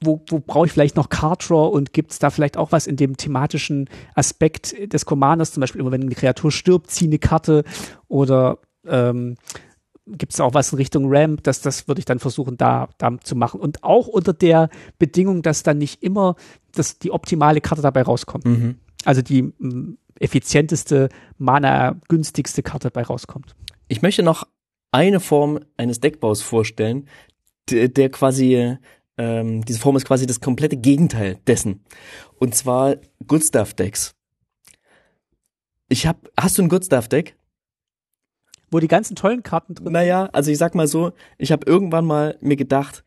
[0.01, 2.88] wo, wo brauche ich vielleicht noch Card Draw und gibt es da vielleicht auch was
[2.88, 7.19] in dem thematischen Aspekt des Commanders, zum Beispiel immer wenn eine Kreatur stirbt, ziehe eine
[7.19, 7.63] Karte
[8.07, 9.36] oder ähm,
[10.06, 13.18] gibt es auch was in Richtung Ramp, dass das würde ich dann versuchen, da, da
[13.24, 13.60] zu machen.
[13.62, 16.36] Und auch unter der Bedingung, dass dann nicht immer
[16.74, 18.45] dass die optimale Karte dabei rauskommt.
[18.45, 18.76] Mhm.
[19.06, 23.56] Also die m, mm, effizienteste, mana-günstigste Karte dabei rauskommt.
[23.88, 24.47] Ich möchte noch
[24.91, 27.08] eine Form eines Deckbaus vorstellen,
[27.70, 28.78] der, der quasi
[29.18, 31.84] ähm, diese Form ist quasi das komplette Gegenteil dessen.
[32.39, 34.16] Und zwar Good Stuff Decks.
[35.89, 37.36] Ich hab, hast du ein Good Stuff Deck?
[38.74, 39.93] Wo die ganzen tollen Karten drin sind.
[39.93, 43.03] Naja, also ich sag mal so, ich habe irgendwann mal mir gedacht,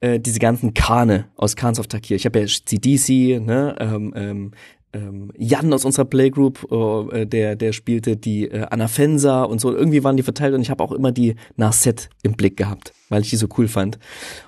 [0.00, 2.16] äh, diese ganzen Kane aus Khans of Takir.
[2.16, 4.50] Ich habe ja CDC, ne, ähm, ähm,
[4.94, 6.70] ähm, Jan aus unserer Playgroup,
[7.12, 9.74] äh, der der spielte die äh, Anafensa und so.
[9.74, 13.22] Irgendwie waren die verteilt und ich habe auch immer die Narset im Blick gehabt, weil
[13.22, 13.98] ich die so cool fand.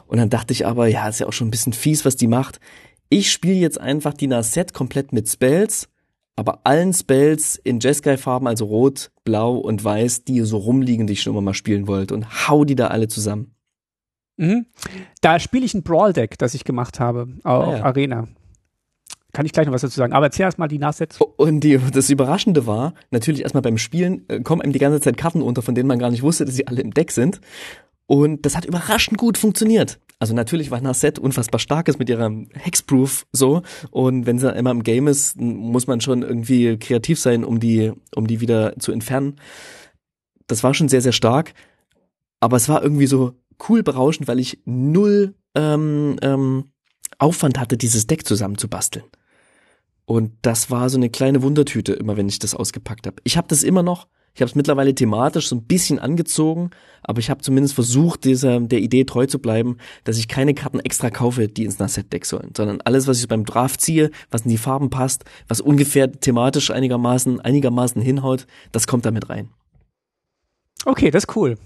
[0.06, 2.28] Und dann dachte ich aber, ja, ist ja auch schon ein bisschen fies, was die
[2.28, 2.60] macht.
[3.08, 5.88] Ich spiele jetzt einfach die Narset komplett mit Spells
[6.36, 11.22] aber allen Spells in Jeskai-Farben, also rot, blau und weiß, die so rumliegen, die ich
[11.22, 13.54] schon immer mal spielen wollte und hau die da alle zusammen.
[14.36, 14.66] Mhm.
[15.20, 17.84] Da spiele ich ein Brawl-Deck, das ich gemacht habe auf ah, ja.
[17.84, 18.28] Arena.
[19.32, 20.12] Kann ich gleich noch was dazu sagen.
[20.12, 21.20] Aber erzähl erst mal die Nassets.
[21.20, 25.16] Und die, das Überraschende war, natürlich erstmal beim Spielen äh, kommen einem die ganze Zeit
[25.16, 27.40] Karten unter, von denen man gar nicht wusste, dass sie alle im Deck sind.
[28.06, 29.98] Und das hat überraschend gut funktioniert.
[30.18, 34.70] Also natürlich war Nasset unfassbar stark ist mit ihrem Hexproof so und wenn sie immer
[34.70, 38.92] im Game ist, muss man schon irgendwie kreativ sein, um die um die wieder zu
[38.92, 39.36] entfernen.
[40.46, 41.52] Das war schon sehr sehr stark,
[42.40, 43.34] aber es war irgendwie so
[43.68, 46.72] cool berauschend, weil ich null ähm, ähm,
[47.18, 49.04] Aufwand hatte, dieses Deck zusammenzubasteln.
[50.06, 53.16] Und das war so eine kleine Wundertüte, immer wenn ich das ausgepackt habe.
[53.24, 54.06] Ich habe das immer noch.
[54.34, 56.70] Ich habe es mittlerweile thematisch so ein bisschen angezogen,
[57.04, 60.80] aber ich habe zumindest versucht, dieser der Idee treu zu bleiben, dass ich keine Karten
[60.80, 64.50] extra kaufe, die ins Nasset-Deck sollen, sondern alles, was ich beim Draft ziehe, was in
[64.50, 69.50] die Farben passt, was ungefähr thematisch einigermaßen einigermaßen hinhaut, das kommt damit rein.
[70.84, 71.56] Okay, das ist cool.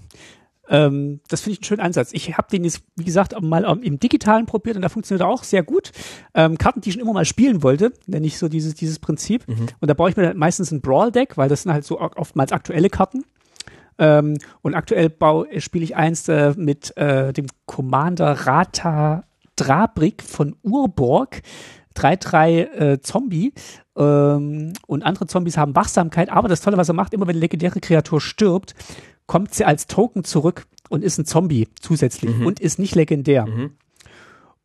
[0.69, 2.11] Ähm, das finde ich einen schönen Ansatz.
[2.13, 5.43] Ich habe den jetzt, wie gesagt, mal im Digitalen probiert und da funktioniert er auch
[5.43, 5.91] sehr gut.
[6.33, 9.47] Ähm, Karten, die ich schon immer mal spielen wollte, nenne ich so dieses, dieses Prinzip.
[9.47, 9.67] Mhm.
[9.79, 12.51] Und da brauche ich mir halt meistens ein Brawl-Deck, weil das sind halt so oftmals
[12.51, 13.23] aktuelle Karten.
[13.97, 15.13] Ähm, und aktuell
[15.57, 19.23] spiele ich eins äh, mit äh, dem Commander Rata
[19.55, 21.41] Drabrik von Urborg.
[21.95, 23.53] 3-3 äh, Zombie
[23.97, 27.41] ähm, und andere Zombies haben Wachsamkeit, aber das Tolle, was er macht, immer wenn eine
[27.41, 28.73] legendäre Kreatur stirbt,
[29.29, 32.47] kommt sie als Token zurück und ist ein Zombie zusätzlich mhm.
[32.47, 33.45] und ist nicht legendär.
[33.45, 33.73] Mhm.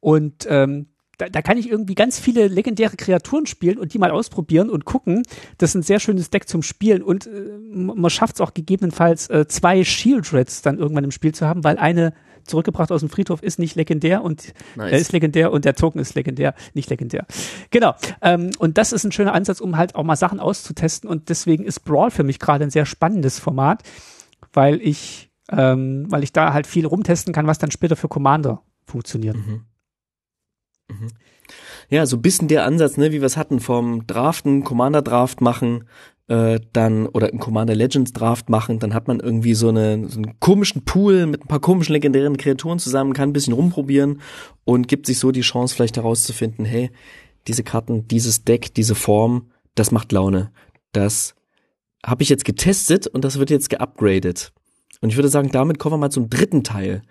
[0.00, 0.86] Und ähm,
[1.18, 4.86] da, da kann ich irgendwie ganz viele legendäre Kreaturen spielen und die mal ausprobieren und
[4.86, 5.22] gucken.
[5.58, 9.28] Das ist ein sehr schönes Deck zum Spielen und äh, man schafft es auch gegebenenfalls
[9.28, 13.42] äh, zwei Shieldreds dann irgendwann im Spiel zu haben, weil eine zurückgebracht aus dem Friedhof
[13.42, 14.92] ist nicht legendär und nice.
[14.92, 17.26] er ist legendär und der Token ist legendär, nicht legendär.
[17.70, 17.94] Genau.
[18.22, 21.64] Ähm, und das ist ein schöner Ansatz, um halt auch mal Sachen auszutesten und deswegen
[21.64, 23.82] ist Brawl für mich gerade ein sehr spannendes Format
[24.54, 28.62] weil ich, ähm, weil ich da halt viel rumtesten kann, was dann später für Commander
[28.86, 29.36] funktioniert.
[29.36, 29.66] Mhm.
[30.88, 31.08] Mhm.
[31.90, 35.84] Ja, so ein bisschen der Ansatz, ne, wie wir es hatten, vom Draften, Commander-Draft machen,
[36.28, 40.16] äh, dann oder ein Commander Legends Draft machen, dann hat man irgendwie so, eine, so
[40.16, 44.20] einen komischen Pool mit ein paar komischen legendären Kreaturen zusammen, kann ein bisschen rumprobieren
[44.64, 46.90] und gibt sich so die Chance vielleicht herauszufinden, hey,
[47.46, 50.50] diese Karten, dieses Deck, diese Form, das macht Laune.
[50.92, 51.34] Das
[52.04, 54.52] habe ich jetzt getestet und das wird jetzt geupgradet.
[55.00, 57.02] Und ich würde sagen, damit kommen wir mal zum dritten Teil.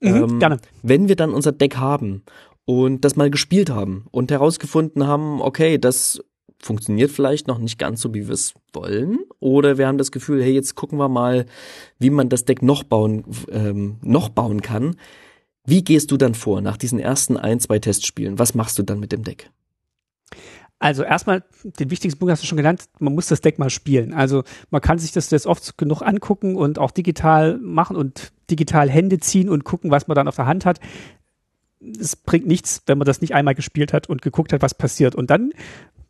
[0.00, 0.58] Mhm, ähm, gerne.
[0.82, 2.22] Wenn wir dann unser Deck haben
[2.64, 6.20] und das mal gespielt haben und herausgefunden haben, okay, das
[6.60, 10.42] funktioniert vielleicht noch nicht ganz so, wie wir es wollen, oder wir haben das Gefühl,
[10.42, 11.46] hey, jetzt gucken wir mal,
[11.98, 14.96] wie man das Deck noch bauen, ähm, noch bauen kann.
[15.64, 18.38] Wie gehst du dann vor nach diesen ersten ein, zwei Testspielen?
[18.38, 19.50] Was machst du dann mit dem Deck?
[20.80, 24.14] Also erstmal, den wichtigsten Punkt hast du schon genannt, man muss das Deck mal spielen.
[24.14, 28.88] Also man kann sich das jetzt oft genug angucken und auch digital machen und digital
[28.88, 30.78] Hände ziehen und gucken, was man dann auf der Hand hat.
[31.80, 35.16] Es bringt nichts, wenn man das nicht einmal gespielt hat und geguckt hat, was passiert.
[35.16, 35.52] Und dann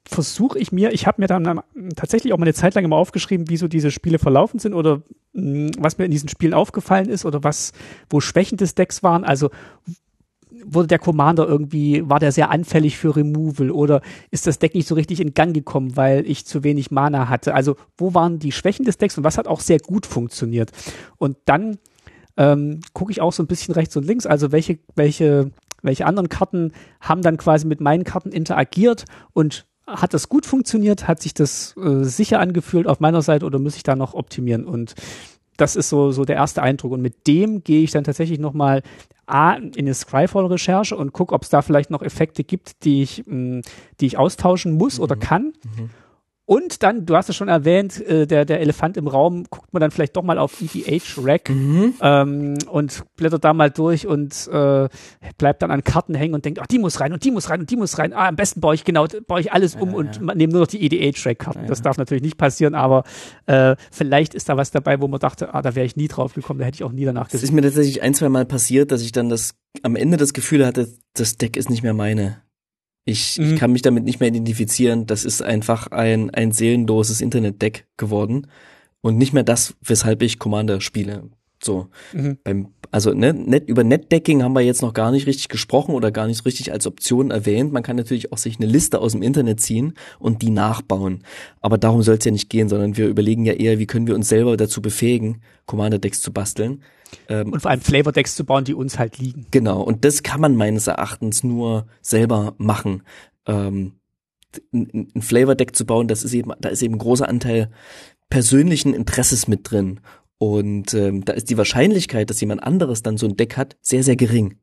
[0.05, 1.63] versuche ich mir, ich habe mir dann
[1.97, 5.03] tatsächlich auch mal eine Zeit lang immer aufgeschrieben, wie so diese Spiele verlaufen sind oder
[5.33, 7.73] mh, was mir in diesen Spielen aufgefallen ist oder was,
[8.11, 9.25] wo Schwächen des Decks waren.
[9.25, 9.51] Also
[10.65, 14.01] wurde der Commander irgendwie, war der sehr anfällig für Removal oder
[14.31, 17.55] ist das Deck nicht so richtig in Gang gekommen, weil ich zu wenig Mana hatte?
[17.55, 20.71] Also wo waren die Schwächen des Decks und was hat auch sehr gut funktioniert?
[21.17, 21.79] Und dann
[22.37, 25.51] ähm, gucke ich auch so ein bisschen rechts und links, also welche, welche,
[25.83, 31.09] welche anderen Karten haben dann quasi mit meinen Karten interagiert und hat das gut funktioniert?
[31.09, 34.67] Hat sich das äh, sicher angefühlt auf meiner Seite oder muss ich da noch optimieren?
[34.67, 34.95] Und
[35.59, 36.93] das ist so, so der erste Eindruck.
[36.93, 38.83] Und mit dem gehe ich dann tatsächlich nochmal
[39.27, 43.25] A, in eine Scryfall-Recherche und gucke, ob es da vielleicht noch Effekte gibt, die ich,
[43.27, 43.61] mh,
[44.01, 45.05] die ich austauschen muss mhm.
[45.05, 45.53] oder kann.
[45.77, 45.91] Mhm.
[46.49, 49.83] Und dann, du hast es schon erwähnt, äh, der, der Elefant im Raum, guckt man
[49.83, 51.93] dann vielleicht doch mal auf EDH-Rack mhm.
[52.01, 54.89] ähm, und blättert da mal durch und äh,
[55.37, 57.61] bleibt dann an Karten hängen und denkt, ach, die muss rein und die muss rein
[57.61, 58.15] und die muss rein.
[58.15, 60.35] Ah, am besten baue ich genau, baue ich alles um ja, und ja.
[60.35, 61.65] nehme nur noch die EDH-Rack-Karten.
[61.65, 63.05] Ja, das darf natürlich nicht passieren, aber
[63.45, 66.33] äh, vielleicht ist da was dabei, wo man dachte, ah, da wäre ich nie drauf
[66.33, 67.41] gekommen, da hätte ich auch nie danach gesehen.
[67.43, 70.33] Das ist mir tatsächlich ein, zwei Mal passiert, dass ich dann das am Ende das
[70.33, 72.41] Gefühl hatte, das Deck ist nicht mehr meine.
[73.09, 73.55] Ich, mhm.
[73.55, 75.07] ich kann mich damit nicht mehr identifizieren.
[75.07, 78.47] Das ist einfach ein, ein seelenloses Internet-Deck geworden
[79.01, 81.31] und nicht mehr das, weshalb ich Commander spiele.
[81.63, 81.89] So.
[82.13, 82.39] Mhm.
[82.45, 86.11] Beim, also ne, net, über Netdecking haben wir jetzt noch gar nicht richtig gesprochen oder
[86.11, 87.73] gar nicht richtig als Option erwähnt.
[87.73, 91.25] Man kann natürlich auch sich eine Liste aus dem Internet ziehen und die nachbauen.
[91.61, 94.15] Aber darum soll es ja nicht gehen, sondern wir überlegen ja eher, wie können wir
[94.15, 96.83] uns selber dazu befähigen, Commander-Decks zu basteln.
[97.29, 99.47] Ähm, und vor allem Flavor-Decks zu bauen, die uns halt liegen.
[99.51, 103.03] Genau, und das kann man meines Erachtens nur selber machen.
[103.47, 103.95] Ähm,
[104.73, 107.71] ein, ein Flavor-Deck zu bauen, das ist eben, da ist eben ein großer Anteil
[108.31, 110.01] persönlichen Interesses mit drin.
[110.39, 114.05] Und ähm, da ist die Wahrscheinlichkeit, dass jemand anderes dann so ein Deck hat, sehr,
[114.05, 114.57] sehr gering.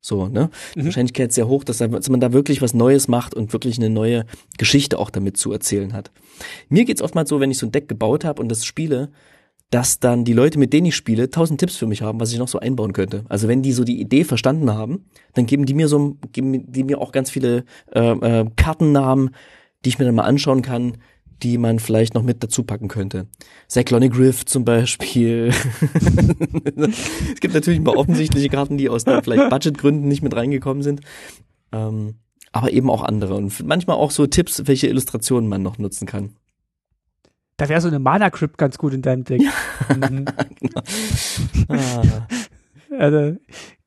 [0.00, 0.50] So, ne?
[0.74, 0.86] Die mhm.
[0.86, 3.88] Wahrscheinlichkeit ist sehr hoch, dass, dass, man da wirklich was Neues macht und wirklich eine
[3.88, 4.26] neue
[4.58, 6.10] Geschichte auch damit zu erzählen hat.
[6.68, 9.10] Mir geht's oftmals so, wenn ich so ein Deck gebaut habe und das spiele,
[9.70, 12.38] dass dann die Leute, mit denen ich spiele, tausend Tipps für mich haben, was ich
[12.38, 13.24] noch so einbauen könnte.
[13.28, 16.84] Also wenn die so die Idee verstanden haben, dann geben die mir so, geben die
[16.84, 17.64] mir auch ganz viele
[17.94, 19.30] äh, äh, Kartennamen,
[19.84, 20.98] die ich mir dann mal anschauen kann,
[21.42, 23.26] die man vielleicht noch mit dazu packen könnte.
[23.68, 25.48] Cyclonic Rift zum Beispiel.
[26.76, 31.00] es gibt natürlich ein paar offensichtliche Karten, die aus vielleicht Budgetgründen nicht mit reingekommen sind.
[31.72, 32.14] Ähm,
[32.52, 36.36] aber eben auch andere und manchmal auch so Tipps, welche Illustrationen man noch nutzen kann.
[37.56, 39.42] Da wäre so eine Mana Crypt ganz gut in deinem Deck.
[39.42, 40.24] Ja, mhm.
[40.60, 40.82] genau.
[41.68, 42.26] Ah.
[42.98, 43.36] Also,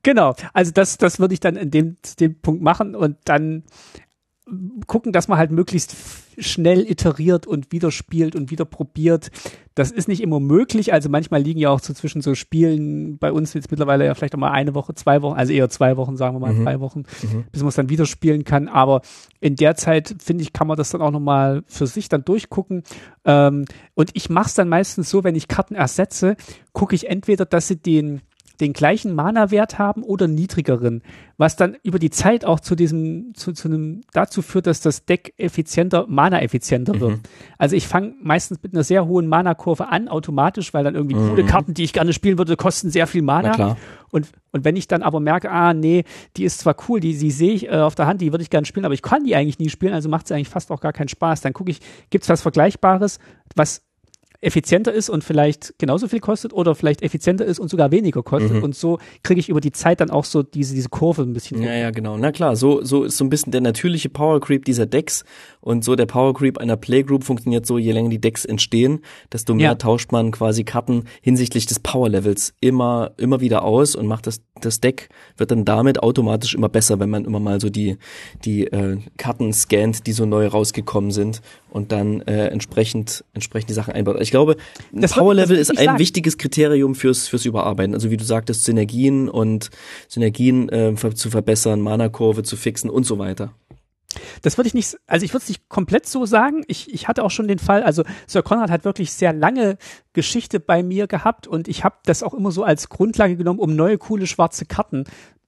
[0.02, 0.34] genau.
[0.52, 3.64] Also das, das würde ich dann in dem, dem Punkt machen und dann
[4.86, 5.96] gucken, dass man halt möglichst
[6.38, 9.30] schnell iteriert und wieder spielt und wieder probiert.
[9.74, 10.92] Das ist nicht immer möglich.
[10.92, 14.34] Also manchmal liegen ja auch so zwischen so Spielen bei uns jetzt mittlerweile ja vielleicht
[14.34, 16.64] auch mal eine Woche, zwei Wochen, also eher zwei Wochen, sagen wir mal, mhm.
[16.64, 17.44] drei Wochen, mhm.
[17.50, 18.68] bis man es dann wieder spielen kann.
[18.68, 19.00] Aber
[19.40, 22.84] in der Zeit, finde ich, kann man das dann auch nochmal für sich dann durchgucken.
[23.24, 26.36] Ähm, und ich mache es dann meistens so, wenn ich Karten ersetze,
[26.72, 28.20] gucke ich entweder, dass sie den
[28.60, 31.02] den gleichen Mana-Wert haben oder niedrigeren,
[31.36, 35.04] was dann über die Zeit auch zu diesem, zu, zu einem, dazu führt, dass das
[35.04, 37.00] Deck effizienter, Mana-effizienter mhm.
[37.00, 37.20] wird.
[37.58, 41.28] Also ich fange meistens mit einer sehr hohen Mana-Kurve an, automatisch, weil dann irgendwie mhm.
[41.28, 43.76] coole Karten, die ich gerne spielen würde, kosten sehr viel Mana.
[44.10, 46.04] Und, und wenn ich dann aber merke, ah, nee,
[46.36, 48.50] die ist zwar cool, die, die sehe ich äh, auf der Hand, die würde ich
[48.50, 50.80] gerne spielen, aber ich kann die eigentlich nie spielen, also macht es eigentlich fast auch
[50.80, 51.40] gar keinen Spaß.
[51.40, 51.80] Dann gucke ich,
[52.10, 53.18] gibt es was Vergleichbares,
[53.54, 53.82] was
[54.40, 58.52] effizienter ist und vielleicht genauso viel kostet oder vielleicht effizienter ist und sogar weniger kostet.
[58.52, 58.62] Mhm.
[58.62, 61.62] Und so kriege ich über die Zeit dann auch so diese, diese Kurve ein bisschen.
[61.62, 62.16] Ja, ja, genau.
[62.16, 65.24] Na klar, so, so ist so ein bisschen der natürliche Power Creep dieser Decks
[65.60, 69.00] und so der Power Creep einer Playgroup funktioniert so, je länger die Decks entstehen,
[69.32, 69.74] desto mehr ja.
[69.74, 74.40] tauscht man quasi Karten hinsichtlich des Power Levels immer, immer wieder aus und macht das,
[74.60, 77.98] das Deck wird dann damit automatisch immer besser, wenn man immer mal so die,
[78.44, 83.74] die äh, Karten scannt, die so neu rausgekommen sind und dann äh, entsprechend, entsprechend die
[83.74, 84.16] Sachen einbaut.
[84.26, 84.56] Ich glaube,
[84.90, 85.98] das Power Level ist ein sagen.
[86.00, 87.94] wichtiges Kriterium fürs, fürs Überarbeiten.
[87.94, 89.70] Also wie du sagtest, Synergien und
[90.08, 93.54] Synergien äh, zu verbessern, Mana-Kurve zu fixen und so weiter.
[94.42, 96.64] Das würde ich nicht, also ich würde es nicht komplett so sagen.
[96.68, 99.78] Ich, ich hatte auch schon den Fall, also Sir Conrad hat wirklich sehr lange
[100.12, 103.76] Geschichte bei mir gehabt und ich habe das auch immer so als Grundlage genommen, um
[103.76, 105.04] neue coole schwarze Karten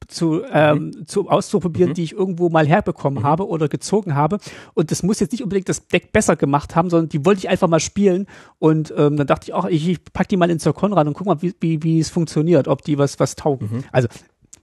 [0.06, 1.06] zu, ähm, mhm.
[1.06, 1.94] zu auszuprobieren, mhm.
[1.94, 3.26] die ich irgendwo mal herbekommen mhm.
[3.26, 4.38] habe oder gezogen habe.
[4.74, 7.48] Und das muss jetzt nicht unbedingt das Deck besser gemacht haben, sondern die wollte ich
[7.48, 8.26] einfach mal spielen.
[8.58, 11.14] Und ähm, dann dachte ich auch, ich, ich pack die mal in Sir Conrad und
[11.14, 13.68] guck mal, wie, wie, wie es funktioniert, ob die was, was taugen.
[13.70, 13.84] Mhm.
[13.92, 14.08] Also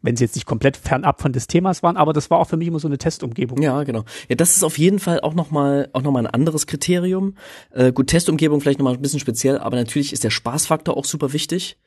[0.06, 2.58] wenn sie jetzt nicht komplett fernab von des Themas waren, aber das war auch für
[2.58, 3.62] mich immer so eine Testumgebung.
[3.62, 4.04] Ja, genau.
[4.30, 7.36] Ja, das ist auf jeden Fall auch nochmal auch noch mal ein anderes Kriterium.
[7.72, 11.34] Äh, gut, Testumgebung vielleicht nochmal ein bisschen speziell, aber natürlich ist der Spaßfaktor auch super
[11.34, 11.78] wichtig.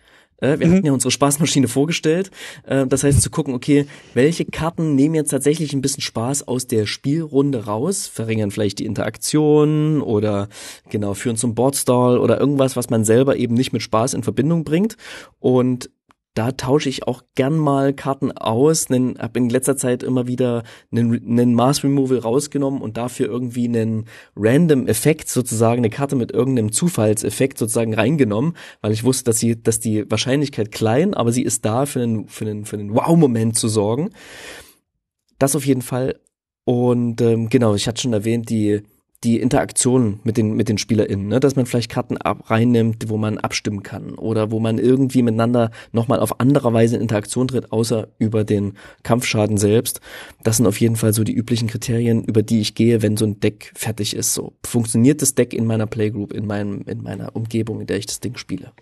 [0.41, 0.75] Äh, wir mhm.
[0.75, 2.31] hatten ja unsere Spaßmaschine vorgestellt.
[2.65, 6.67] Äh, das heißt zu gucken, okay, welche Karten nehmen jetzt tatsächlich ein bisschen Spaß aus
[6.67, 10.49] der Spielrunde raus, verringern vielleicht die Interaktion oder
[10.91, 14.65] genau führen zum Boardstall oder irgendwas, was man selber eben nicht mit Spaß in Verbindung
[14.65, 14.97] bringt.
[15.41, 15.91] Und
[16.39, 20.63] da tausche ich auch gern mal Karten aus, habe in letzter Zeit immer wieder
[20.93, 24.05] einen, einen Mass Removal rausgenommen und dafür irgendwie einen
[24.37, 29.61] Random Effekt sozusagen, eine Karte mit irgendeinem Zufallseffekt sozusagen reingenommen, weil ich wusste, dass sie,
[29.61, 33.59] dass die Wahrscheinlichkeit klein, aber sie ist da für einen, für einen, für einen Wow-Moment
[33.59, 34.11] zu sorgen.
[35.41, 36.21] Das auf jeden Fall.
[36.65, 38.83] Und ähm, genau, ich hatte schon erwähnt, die
[39.25, 41.41] die Interaktion mit den, mit den SpielerInnen, ne?
[41.41, 45.73] dass man vielleicht Karten ab, reinnimmt, wo man abstimmen kann oder wo man irgendwie miteinander
[45.91, 50.01] nochmal auf andere Weise in Interaktion tritt, außer über den Kampfschaden selbst.
[50.45, 53.25] Das sind auf jeden Fall so die üblichen Kriterien, über die ich gehe, wenn so
[53.25, 54.35] ein Deck fertig ist.
[54.35, 58.07] So funktioniert das Deck in meiner Playgroup, in meinem, in meiner Umgebung, in der ich
[58.07, 58.73] das Ding spiele.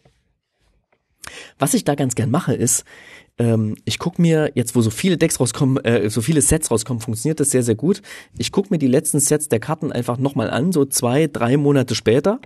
[1.58, 2.84] Was ich da ganz gern mache, ist,
[3.38, 7.00] ähm, ich guck mir, jetzt wo so viele Decks rauskommen, äh, so viele Sets rauskommen,
[7.00, 8.02] funktioniert das sehr, sehr gut.
[8.38, 11.94] Ich guck mir die letzten Sets der Karten einfach nochmal an, so zwei, drei Monate
[11.94, 12.40] später.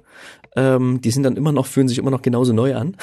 [0.57, 2.97] Ähm, die sind dann immer noch, fühlen sich immer noch genauso neu an.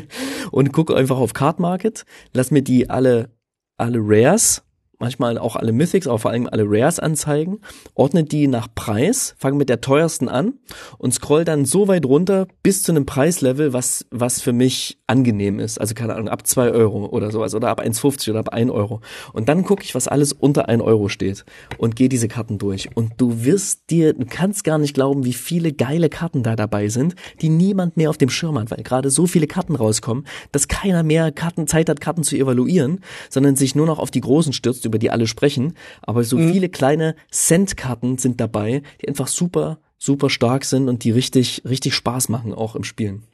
[0.52, 3.30] und gucke einfach auf Card Market, lass mir die alle,
[3.76, 4.62] alle Rares
[5.02, 7.58] manchmal auch alle Mythics, aber vor allem alle Rares anzeigen,
[7.94, 10.54] ordne die nach Preis, fange mit der teuersten an
[10.96, 15.58] und scroll dann so weit runter bis zu einem Preislevel, was, was für mich angenehm
[15.58, 15.80] ist.
[15.80, 19.00] Also keine Ahnung, ab zwei Euro oder sowas oder ab 1,50 oder ab 1 Euro.
[19.32, 21.44] Und dann gucke ich, was alles unter 1 Euro steht
[21.78, 22.88] und gehe diese Karten durch.
[22.94, 26.88] Und du wirst dir, du kannst gar nicht glauben, wie viele geile Karten da dabei
[26.88, 30.68] sind, die niemand mehr auf dem Schirm hat, weil gerade so viele Karten rauskommen, dass
[30.68, 34.52] keiner mehr Karten, Zeit hat, Karten zu evaluieren, sondern sich nur noch auf die großen
[34.52, 36.52] stürzt, über die alle sprechen, aber so mhm.
[36.52, 41.94] viele kleine Cent-Karten sind dabei, die einfach super, super stark sind und die richtig, richtig
[41.94, 43.24] Spaß machen, auch im Spielen.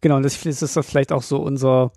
[0.00, 1.92] Genau, und das ist das vielleicht auch so unser,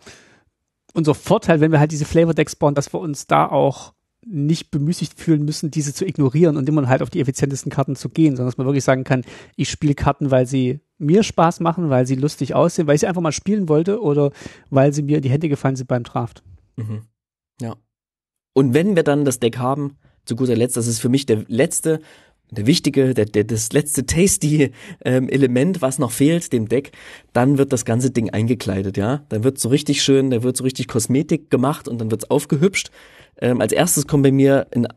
[0.93, 3.93] unser Vorteil, wenn wir halt diese Flavor Decks bauen, dass wir uns da auch
[4.26, 8.10] nicht bemüßigt fühlen müssen, diese zu ignorieren und immer halt auf die effizientesten Karten zu
[8.10, 9.24] gehen, sondern dass man wirklich sagen kann,
[9.56, 13.08] ich spiele Karten, weil sie mir Spaß machen, weil sie lustig aussehen, weil ich sie
[13.08, 14.32] einfach mal spielen wollte oder
[14.70, 16.43] weil sie mir in die Hände gefallen sind beim Draft.
[16.76, 17.01] Mhm.
[17.62, 17.76] Ja.
[18.54, 21.43] Und wenn wir dann das Deck haben, zu guter Letzt, das ist für mich der
[21.47, 21.99] letzte
[22.54, 24.72] der wichtige, der, der, das letzte tasty
[25.04, 26.91] ähm, Element, was noch fehlt, dem Deck,
[27.34, 29.24] dann wird das ganze Ding eingekleidet, ja.
[29.30, 32.91] Dann wird so richtig schön, da wird so richtig Kosmetik gemacht und dann wird's aufgehübscht.
[33.41, 34.88] Ähm, als erstes kommen bei mir in,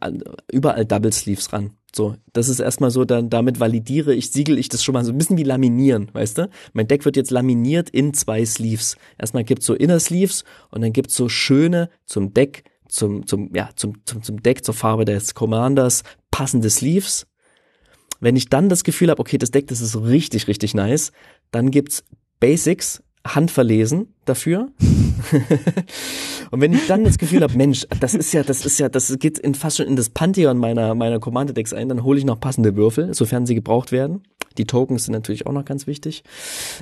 [0.53, 1.71] überall Double Sleeves ran.
[1.95, 5.13] So, das ist erstmal so, dann damit validiere ich, siegel ich das schon mal so
[5.13, 6.51] ein bisschen wie laminieren, weißt du?
[6.75, 8.97] Mein Deck wird jetzt laminiert in zwei Sleeves.
[9.19, 13.71] Erstmal gibt's so Inner Sleeves und dann gibt's so schöne zum Deck, zum, zum, ja,
[13.77, 17.27] zum, zum, zum Deck, zur Farbe des Commanders passende Sleeves.
[18.21, 21.13] Wenn ich dann das Gefühl habe, okay, das Deck, das ist richtig, richtig nice,
[21.51, 22.05] dann gibt's
[22.41, 23.03] Basics,
[23.35, 24.69] handverlesen dafür.
[26.51, 29.19] und wenn ich dann das Gefühl habe, Mensch, das ist ja, das ist ja, das
[29.19, 32.25] geht in fast schon in das Pantheon meiner meiner Commander Decks ein, dann hole ich
[32.25, 34.23] noch passende Würfel, sofern sie gebraucht werden.
[34.59, 36.23] Die Tokens sind natürlich auch noch ganz wichtig.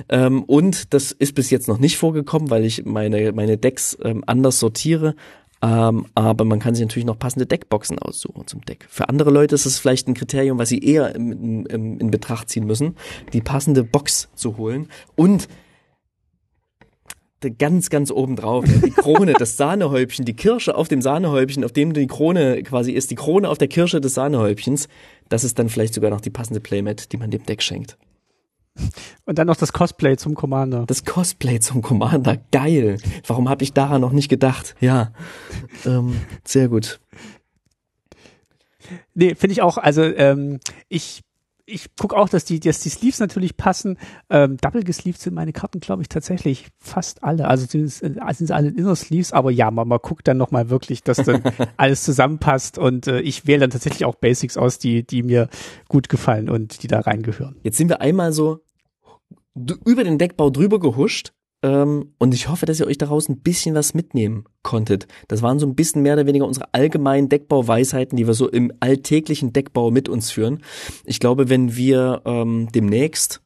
[0.09, 4.23] Ähm, und das ist bis jetzt noch nicht vorgekommen, weil ich meine meine Decks ähm,
[4.25, 5.15] anders sortiere.
[5.61, 8.85] Ähm, aber man kann sich natürlich noch passende Deckboxen aussuchen zum Deck.
[8.89, 12.49] Für andere Leute ist es vielleicht ein Kriterium, was sie eher in, in, in Betracht
[12.49, 12.95] ziehen müssen,
[13.33, 14.89] die passende Box zu holen.
[15.15, 15.47] Und
[17.51, 18.65] ganz, ganz oben drauf.
[18.65, 23.11] Die Krone, das Sahnehäubchen, die Kirsche auf dem Sahnehäubchen, auf dem die Krone quasi ist,
[23.11, 24.87] die Krone auf der Kirsche des Sahnehäubchens.
[25.29, 27.97] Das ist dann vielleicht sogar noch die passende Playmat, die man dem Deck schenkt.
[29.25, 30.85] Und dann noch das Cosplay zum Commander.
[30.85, 32.97] Das Cosplay zum Commander, geil.
[33.25, 34.75] Warum habe ich daran noch nicht gedacht?
[34.79, 35.11] Ja,
[35.85, 36.99] ähm, sehr gut.
[39.13, 39.77] Nee, finde ich auch.
[39.77, 40.59] Also ähm,
[40.89, 41.23] ich
[41.67, 43.97] ich gucke auch, dass die, dass die Sleeves natürlich passen.
[44.29, 47.47] Ähm, Double gesleeved sind meine Karten, glaube ich, tatsächlich fast alle.
[47.47, 50.37] Also sind es, äh, sind es alle Inner Sleeves, aber ja, man, man guckt dann
[50.37, 51.41] nochmal wirklich, dass dann
[51.77, 55.49] alles zusammenpasst und äh, ich wähle dann tatsächlich auch Basics aus, die, die mir
[55.87, 57.55] gut gefallen und die da reingehören.
[57.63, 58.61] Jetzt sind wir einmal so
[59.55, 61.31] über den Deckbau drüber gehuscht
[61.65, 65.07] ähm, und ich hoffe, dass ihr euch daraus ein bisschen was mitnehmen konntet.
[65.27, 68.71] Das waren so ein bisschen mehr oder weniger unsere allgemeinen Deckbauweisheiten, die wir so im
[68.81, 70.61] alltäglichen Deckbau mit uns führen.
[71.05, 73.41] Ich glaube, wenn wir ähm, demnächst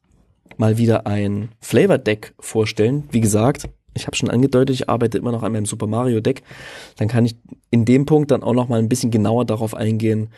[0.58, 5.32] mal wieder ein Flavor Deck vorstellen, wie gesagt, ich habe schon angedeutet, ich arbeite immer
[5.32, 6.42] noch an meinem Super Mario Deck,
[6.96, 7.36] dann kann ich
[7.70, 10.28] in dem Punkt dann auch noch mal ein bisschen genauer darauf eingehen,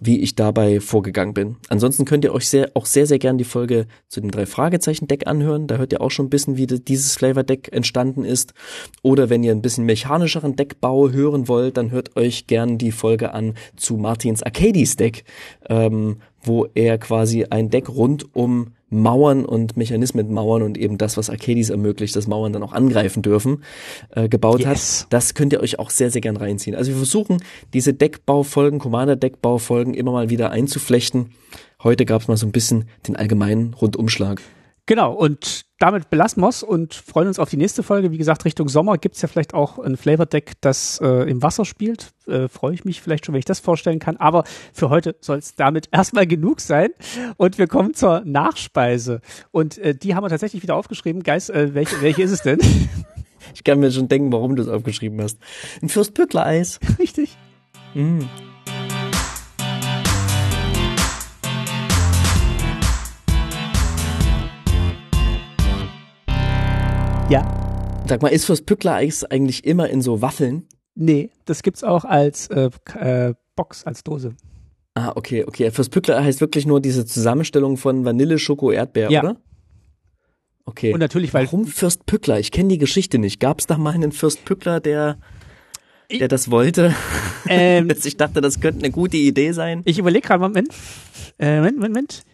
[0.00, 1.56] wie ich dabei vorgegangen bin.
[1.68, 5.06] Ansonsten könnt ihr euch sehr, auch sehr, sehr gern die Folge zu dem drei Fragezeichen
[5.06, 5.66] Deck anhören.
[5.66, 8.54] Da hört ihr auch schon ein bisschen, wie dieses Flavor Deck entstanden ist.
[9.02, 13.32] Oder wenn ihr ein bisschen mechanischeren Deckbau hören wollt, dann hört euch gern die Folge
[13.32, 15.24] an zu Martins Arcades Deck,
[15.68, 21.16] ähm, wo er quasi ein Deck rund um Mauern und Mechanismen Mauern und eben das,
[21.16, 23.64] was Arcades ermöglicht, dass Mauern dann auch angreifen dürfen,
[24.10, 25.02] äh, gebaut yes.
[25.02, 25.12] hat.
[25.12, 26.76] Das könnt ihr euch auch sehr, sehr gern reinziehen.
[26.76, 27.42] Also wir versuchen,
[27.72, 31.30] diese Deckbaufolgen, Commander-Deckbaufolgen immer mal wieder einzuflechten.
[31.82, 34.40] Heute gab es mal so ein bisschen den allgemeinen Rundumschlag.
[34.86, 38.10] Genau, und damit belassen wir und freuen uns auf die nächste Folge.
[38.12, 42.12] Wie gesagt, Richtung Sommer gibt's ja vielleicht auch ein Flavor-Deck, das äh, im Wasser spielt.
[42.26, 44.18] Äh, Freue ich mich vielleicht schon, wenn ich das vorstellen kann.
[44.18, 46.90] Aber für heute soll es damit erstmal genug sein.
[47.38, 49.20] Und wir kommen zur Nachspeise.
[49.52, 51.22] Und äh, die haben wir tatsächlich wieder aufgeschrieben.
[51.22, 52.58] Geist, äh, welche, welche ist es denn?
[53.54, 55.38] Ich kann mir schon denken, warum du es aufgeschrieben hast.
[55.82, 56.80] Ein Fürstpückler-Eis.
[56.98, 57.36] Richtig.
[57.92, 58.22] Mm.
[67.30, 68.02] Ja.
[68.06, 70.68] Sag mal, ist fürs Pückler-Eis eigentlich immer in so Waffeln?
[70.94, 72.68] Nee, das gibt's auch als äh,
[72.98, 74.34] äh, Box, als Dose.
[74.94, 75.70] Ah, okay, okay.
[75.70, 79.22] Fürs Pückler heißt wirklich nur diese Zusammenstellung von Vanille, Schoko, Erdbeer, ja.
[79.22, 79.36] oder?
[80.66, 80.92] Okay.
[80.92, 81.46] Und natürlich, weil.
[81.46, 82.38] Warum Fürst Pückler?
[82.38, 83.40] Ich kenne die Geschichte nicht.
[83.40, 85.18] Gab es da mal einen Fürst Pückler, der,
[86.10, 86.94] der das wollte?
[87.48, 89.80] Ähm, ich dachte, das könnte eine gute Idee sein.
[89.86, 90.68] Ich überlege gerade, Moment.
[91.38, 92.24] Äh, Moment, Moment, Moment.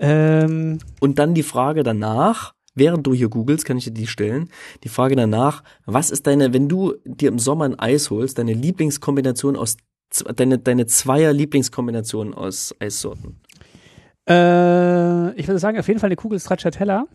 [0.00, 4.50] Ähm, Und dann die Frage danach, während du hier googelst, kann ich dir die stellen.
[4.82, 8.54] Die Frage danach, was ist deine, wenn du dir im Sommer ein Eis holst, deine
[8.54, 9.76] Lieblingskombination aus,
[10.34, 13.38] deine, deine Zweier Lieblingskombination aus Eissorten?
[14.28, 17.06] Äh, ich würde sagen, auf jeden Fall eine Kugel Stracciatella.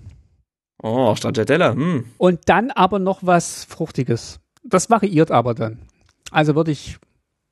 [0.81, 2.05] Oh, Stracciatella, hm.
[2.17, 4.39] Und dann aber noch was Fruchtiges.
[4.63, 5.79] Das variiert aber dann.
[6.31, 6.97] Also würde ich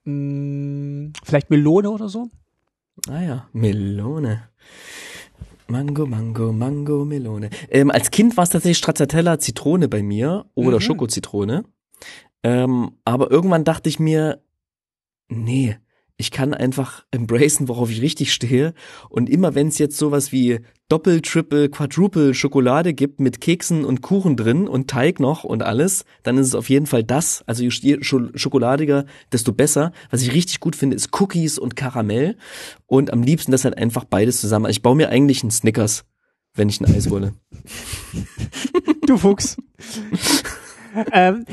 [0.06, 2.30] mh, hm, vielleicht Melone oder so.
[3.10, 4.50] Ah ja, Melone.
[5.68, 7.50] Mango, Mango, Mango, Melone.
[7.70, 10.82] Ähm, als Kind war es tatsächlich Stracciatella Zitrone bei mir oder mhm.
[10.82, 11.64] Schokozitrone.
[12.44, 14.42] Ähm, aber irgendwann dachte ich mir,
[15.30, 15.78] nee,
[16.18, 18.74] ich kann einfach embracen, worauf ich richtig stehe.
[19.10, 24.02] Und immer wenn es jetzt sowas wie Doppel, Triple, Quadruple Schokolade gibt mit Keksen und
[24.02, 27.44] Kuchen drin und Teig noch und alles, dann ist es auf jeden Fall das.
[27.48, 29.92] Also je schokoladiger, desto besser.
[30.12, 32.38] Was ich richtig gut finde, ist Cookies und Karamell.
[32.86, 34.70] Und am liebsten das halt einfach beides zusammen.
[34.70, 36.06] Ich baue mir eigentlich einen Snickers,
[36.54, 37.34] wenn ich ein Eis wolle.
[39.08, 39.58] Du Fuchs.
[41.12, 41.46] ähm,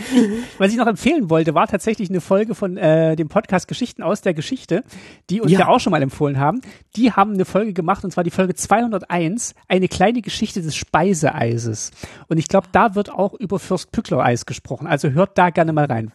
[0.59, 4.20] was ich noch empfehlen wollte, war tatsächlich eine Folge von äh, dem Podcast Geschichten aus
[4.20, 4.84] der Geschichte,
[5.28, 5.61] die uns ja.
[5.61, 6.61] ja auch schon mal empfohlen haben.
[6.97, 11.91] Die haben eine Folge gemacht, und zwar die Folge 201, eine kleine Geschichte des Speiseeises.
[12.28, 14.86] Und ich glaube, da wird auch über Fürst Pückler Eis gesprochen.
[14.86, 16.12] Also hört da gerne mal rein.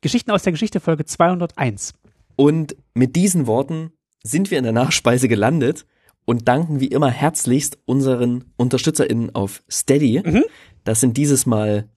[0.00, 1.94] Geschichten aus der Geschichte, Folge 201.
[2.36, 3.92] Und mit diesen Worten
[4.22, 5.86] sind wir in der Nachspeise gelandet
[6.24, 10.22] und danken wie immer herzlichst unseren UnterstützerInnen auf Steady.
[10.24, 10.44] Mhm.
[10.84, 11.88] Das sind dieses Mal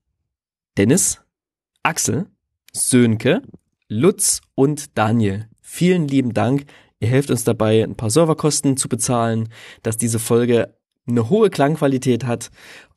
[0.78, 1.21] Dennis,
[1.84, 2.28] Axel,
[2.73, 3.41] Sönke,
[3.88, 5.47] Lutz und Daniel.
[5.61, 6.65] Vielen lieben Dank.
[6.99, 9.49] Ihr helft uns dabei, ein paar Serverkosten zu bezahlen,
[9.84, 10.73] dass diese Folge
[11.07, 12.49] eine hohe Klangqualität hat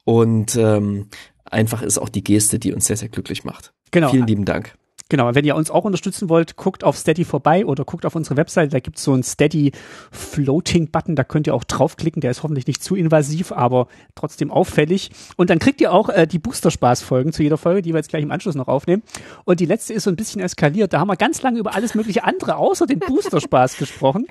[0.04, 1.08] und ähm,
[1.44, 3.74] einfach ist auch die Geste, die uns sehr, sehr glücklich macht.
[3.90, 4.10] Genau.
[4.10, 4.77] Vielen lieben Dank.
[5.10, 8.36] Genau, wenn ihr uns auch unterstützen wollt, guckt auf Steady vorbei oder guckt auf unsere
[8.36, 9.72] Webseite, da gibt's so einen Steady
[10.10, 14.50] Floating Button, da könnt ihr auch draufklicken, der ist hoffentlich nicht zu invasiv, aber trotzdem
[14.50, 15.10] auffällig.
[15.36, 17.98] Und dann kriegt ihr auch äh, die Booster Spaß Folgen zu jeder Folge, die wir
[17.98, 19.02] jetzt gleich im Anschluss noch aufnehmen.
[19.44, 21.94] Und die letzte ist so ein bisschen eskaliert, da haben wir ganz lange über alles
[21.94, 24.26] mögliche andere außer den Booster Spaß gesprochen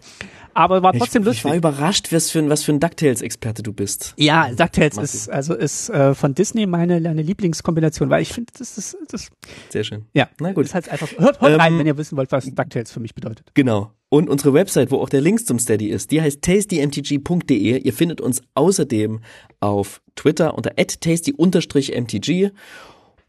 [0.58, 1.46] aber war trotzdem ich, lustig.
[1.46, 4.16] Ich war überrascht, was für ein, was für ein DuckTales-Experte du bist.
[4.18, 8.76] Ja, DuckTales ist, also ist äh, von Disney meine, meine Lieblingskombination, weil ich finde, das
[8.76, 9.30] ist, das.
[9.70, 10.06] Sehr schön.
[10.14, 10.67] Ja, na gut.
[10.68, 13.16] Ist halt einfach, hört, hört ähm, rein, wenn ihr wissen wollt, was DuckTales für mich
[13.16, 13.52] bedeutet.
[13.54, 13.92] Genau.
[14.10, 17.82] Und unsere Website, wo auch der Link zum Steady ist, die heißt tastymtg.de.
[17.82, 19.20] Ihr findet uns außerdem
[19.60, 22.52] auf Twitter unter tasty-mtg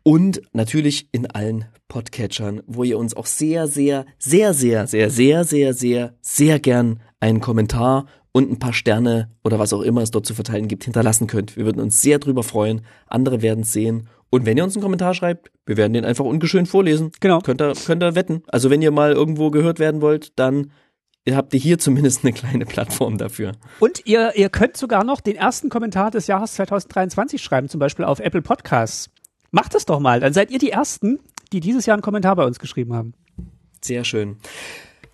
[0.02, 5.44] und natürlich in allen Podcatchern, wo ihr uns auch sehr, sehr, sehr, sehr, sehr, sehr,
[5.44, 8.06] sehr, sehr, sehr gern einen Kommentar
[8.38, 11.56] und ein paar Sterne oder was auch immer es dort zu verteilen gibt, hinterlassen könnt.
[11.56, 12.82] Wir würden uns sehr drüber freuen.
[13.08, 14.06] Andere werden es sehen.
[14.30, 17.10] Und wenn ihr uns einen Kommentar schreibt, wir werden den einfach ungeschönt vorlesen.
[17.18, 17.40] Genau.
[17.40, 18.44] Könnt ihr, könnt ihr wetten.
[18.46, 20.70] Also wenn ihr mal irgendwo gehört werden wollt, dann
[21.28, 23.52] habt ihr hier zumindest eine kleine Plattform dafür.
[23.80, 28.04] Und ihr, ihr könnt sogar noch den ersten Kommentar des Jahres 2023 schreiben, zum Beispiel
[28.04, 29.10] auf Apple Podcasts.
[29.50, 31.18] Macht es doch mal, dann seid ihr die Ersten,
[31.52, 33.14] die dieses Jahr einen Kommentar bei uns geschrieben haben.
[33.82, 34.36] Sehr schön.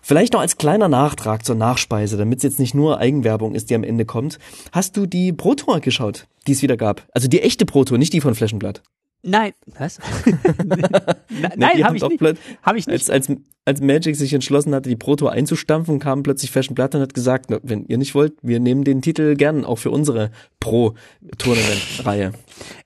[0.07, 3.75] Vielleicht noch als kleiner Nachtrag zur Nachspeise, damit es jetzt nicht nur Eigenwerbung ist, die
[3.75, 4.37] am Ende kommt.
[4.71, 7.07] Hast du die Pro-Tour geschaut, die es wieder gab?
[7.13, 8.83] Also die echte Pro-Tour, nicht die von Flaschenblatt.
[9.23, 9.97] Nein, was?
[11.57, 12.21] Nein, habe ich, nicht.
[12.61, 13.09] hab ich nicht.
[13.09, 13.31] Als, als,
[13.65, 17.15] als Magic sich entschlossen hatte, die Pro Tour einzustampfen, kam plötzlich Fashion Blatt und hat
[17.15, 20.29] gesagt, wenn ihr nicht wollt, wir nehmen den Titel gern auch für unsere
[20.59, 22.33] Pro-Tournament-Reihe.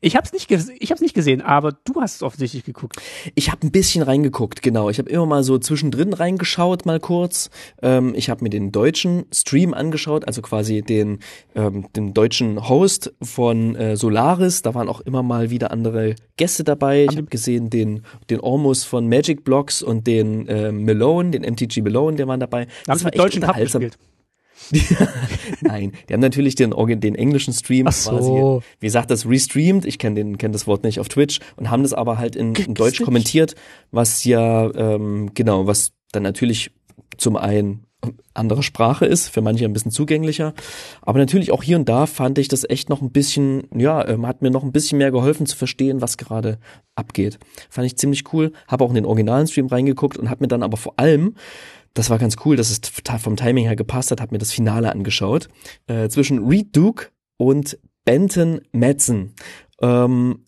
[0.01, 2.97] Ich habe es nicht, ich hab's nicht gesehen, aber du hast es offensichtlich geguckt.
[3.35, 4.89] Ich habe ein bisschen reingeguckt, genau.
[4.89, 7.49] Ich habe immer mal so zwischendrin reingeschaut, mal kurz.
[7.81, 11.19] Ähm, ich habe mir den deutschen Stream angeschaut, also quasi den,
[11.55, 14.61] ähm, den deutschen Host von äh, Solaris.
[14.61, 17.05] Da waren auch immer mal wieder andere Gäste dabei.
[17.09, 21.81] Ich habe gesehen den, den Ormus von Magic Blocks und den äh, Malone, den MTG
[21.81, 22.67] Malone, der waren dabei.
[22.85, 23.97] Da haben sie mit deutschen Cup gespielt.
[25.61, 28.11] Nein, die haben natürlich den, den englischen Stream Ach so.
[28.11, 31.69] quasi, wie gesagt, das restreamed, ich kenne den kenn das Wort nicht auf Twitch und
[31.69, 33.55] haben das aber halt in, in Deutsch kommentiert,
[33.91, 36.71] was ja ähm, genau, was dann natürlich
[37.17, 37.85] zum einen
[38.33, 40.53] andere Sprache ist, für manche ein bisschen zugänglicher.
[41.01, 44.25] Aber natürlich auch hier und da fand ich das echt noch ein bisschen, ja, ähm,
[44.25, 46.59] hat mir noch ein bisschen mehr geholfen zu verstehen, was gerade
[46.95, 47.39] abgeht.
[47.69, 48.53] Fand ich ziemlich cool.
[48.67, 51.35] Habe auch in den originalen Stream reingeguckt und habe mir dann aber vor allem,
[51.99, 52.79] das war ganz cool, dass es
[53.21, 55.49] vom Timing her gepasst hat, habe mir das Finale angeschaut.
[55.87, 59.33] Äh, zwischen Reed Duke und Benton Madsen.
[59.81, 60.45] Ähm,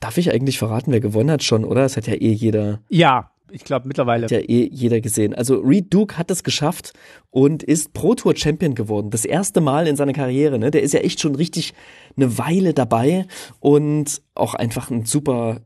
[0.00, 1.82] darf ich eigentlich verraten, wer gewonnen hat schon, oder?
[1.82, 2.80] Das hat ja eh jeder.
[2.90, 4.24] Ja, ich glaube mittlerweile.
[4.24, 5.34] Hat ja eh jeder gesehen.
[5.34, 6.92] Also Reed Duke hat es geschafft
[7.30, 9.10] und ist Pro Tour Champion geworden.
[9.10, 10.58] Das erste Mal in seiner Karriere.
[10.58, 10.70] Ne?
[10.70, 11.74] Der ist ja echt schon richtig
[12.16, 13.26] eine Weile dabei
[13.60, 15.60] und auch einfach ein super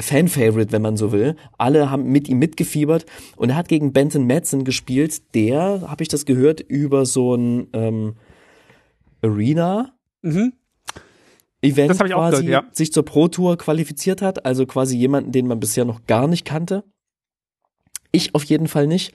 [0.00, 1.36] Fan-Favorite, wenn man so will.
[1.56, 3.06] Alle haben mit ihm mitgefiebert
[3.36, 5.34] und er hat gegen Benton Madsen gespielt.
[5.34, 8.14] Der, habe ich das gehört, über so ein ähm,
[9.22, 9.92] Arena.
[10.22, 10.52] Mhm.
[11.60, 12.64] Event quasi gehört, ja.
[12.72, 16.44] sich zur Pro Tour qualifiziert hat, also quasi jemanden, den man bisher noch gar nicht
[16.44, 16.84] kannte.
[18.12, 19.14] Ich auf jeden Fall nicht.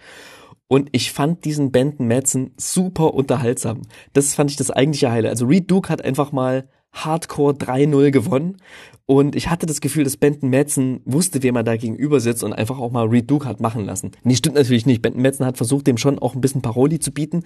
[0.68, 3.82] Und ich fand diesen Benton Madsen super unterhaltsam.
[4.14, 5.32] Das fand ich das eigentliche Highlight.
[5.32, 8.58] Also Reed Duke hat einfach mal Hardcore 3-0 gewonnen.
[9.06, 12.54] Und ich hatte das Gefühl, dass Benton Madsen wusste, wem er da gegenüber sitzt und
[12.54, 14.12] einfach auch mal Reed Duke hat machen lassen.
[14.24, 15.02] Nee, stimmt natürlich nicht.
[15.02, 17.44] Benton Madsen hat versucht, dem schon auch ein bisschen Paroli zu bieten.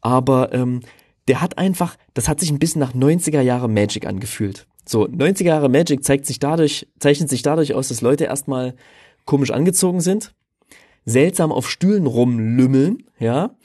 [0.00, 0.80] Aber ähm,
[1.28, 4.66] der hat einfach, das hat sich ein bisschen nach 90er Jahre Magic angefühlt.
[4.84, 8.74] So, 90er Jahre Magic zeigt sich dadurch, zeichnet sich dadurch aus, dass Leute erstmal
[9.26, 10.34] komisch angezogen sind
[11.08, 13.56] seltsam auf Stühlen rumlümmeln, ja,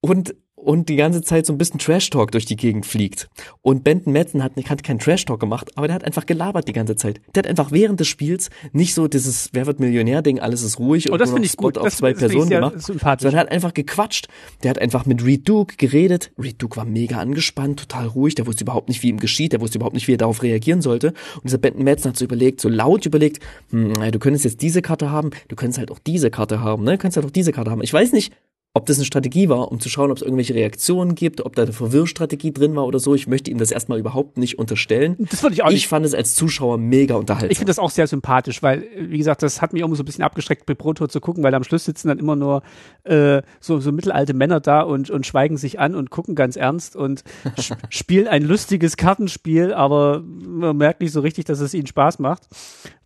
[0.00, 3.28] und und die ganze Zeit so ein bisschen Trash-Talk durch die Gegend fliegt.
[3.62, 6.96] Und Benton Madsen hat, hat keinen Trash-Talk gemacht, aber der hat einfach gelabert die ganze
[6.96, 7.20] Zeit.
[7.34, 11.08] Der hat einfach während des Spiels nicht so dieses Wer wird Millionär-Ding, alles ist ruhig
[11.08, 11.78] oh, und das nur noch gut.
[11.78, 14.28] auf Das- zwei das Personen gemacht, sondern er hat einfach gequatscht.
[14.62, 16.32] Der hat einfach mit Reed Duke geredet.
[16.38, 19.60] Reed Duke war mega angespannt, total ruhig, der wusste überhaupt nicht, wie ihm geschieht, der
[19.60, 21.08] wusste überhaupt nicht, wie er darauf reagieren sollte.
[21.36, 24.82] Und dieser Benton Madsen hat so überlegt, so laut überlegt, hm, du könntest jetzt diese
[24.82, 26.92] Karte haben, du könntest halt auch diese Karte haben, ne?
[26.92, 27.82] Du könntest halt auch diese Karte haben.
[27.82, 28.32] Ich weiß nicht,
[28.72, 31.62] ob das eine Strategie war, um zu schauen, ob es irgendwelche Reaktionen gibt, ob da
[31.62, 33.16] eine Verwirrstrategie drin war oder so.
[33.16, 35.16] Ich möchte ihm das erstmal überhaupt nicht unterstellen.
[35.30, 37.50] Das würde ich auch nicht Ich fand es als Zuschauer mega unterhaltsam.
[37.50, 40.06] Ich finde das auch sehr sympathisch, weil, wie gesagt, das hat mich auch so ein
[40.06, 42.62] bisschen abgeschreckt, bei Pro Tour zu gucken, weil am Schluss sitzen dann immer nur
[43.02, 46.94] äh, so, so mittelalte Männer da und, und schweigen sich an und gucken ganz ernst
[46.94, 47.24] und
[47.58, 52.20] sp spielen ein lustiges Kartenspiel, aber man merkt nicht so richtig, dass es ihnen Spaß
[52.20, 52.44] macht.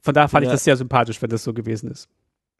[0.02, 0.50] Von daher fand Ja.
[0.50, 2.08] ich das sehr sympathisch, wenn das so gewesen ist.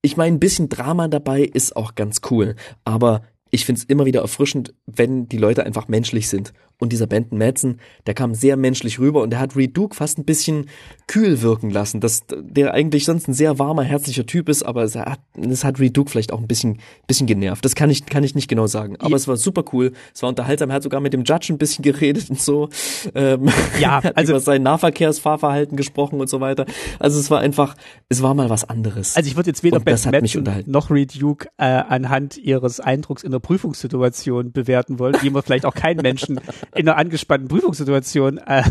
[0.04, 4.20] Ich meine, ein bisschen Drama dabei ist auch ganz cool, aber ich find's immer wieder
[4.20, 6.52] erfrischend, wenn die Leute einfach menschlich sind.
[6.80, 10.18] Und dieser Benton Madsen, der kam sehr menschlich rüber und der hat Reed Duke fast
[10.18, 10.66] ein bisschen
[11.06, 14.96] kühl wirken lassen, dass der eigentlich sonst ein sehr warmer, herzlicher Typ ist, aber es
[14.96, 17.64] hat, das hat Reed Duke vielleicht auch ein bisschen, bisschen genervt.
[17.64, 18.96] Das kann ich, kann ich nicht genau sagen.
[18.98, 19.16] Aber Ja.
[19.16, 21.82] es war super cool, es war unterhaltsam, er hat sogar mit dem Judge ein bisschen
[21.82, 22.68] geredet und so.
[23.14, 23.48] Ähm,
[23.80, 26.66] Ja, also- über sein Nahverkehrsfahrverhalten gesprochen und so weiter.
[26.98, 27.76] Also es war einfach,
[28.08, 29.16] es war mal was anderes.
[29.16, 31.64] Also ich würde jetzt weder Und das Ben hat mich Madsen noch Reed Duke äh,
[31.64, 36.40] anhand ihres Eindrucks in der Prüfungssituation bewerten wollen, wie man vielleicht auch keinen Menschen
[36.74, 38.62] in einer angespannten Prüfungssituation äh,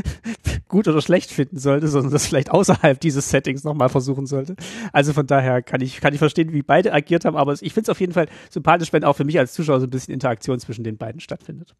[0.68, 4.56] gut oder schlecht finden sollte, sondern das vielleicht außerhalb dieses Settings nochmal versuchen sollte.
[4.92, 7.82] Also von daher kann ich, kann ich verstehen, wie beide agiert haben, aber ich finde
[7.82, 10.58] es auf jeden Fall sympathisch, wenn auch für mich als Zuschauer so ein bisschen Interaktion
[10.60, 11.74] zwischen den beiden stattfindet.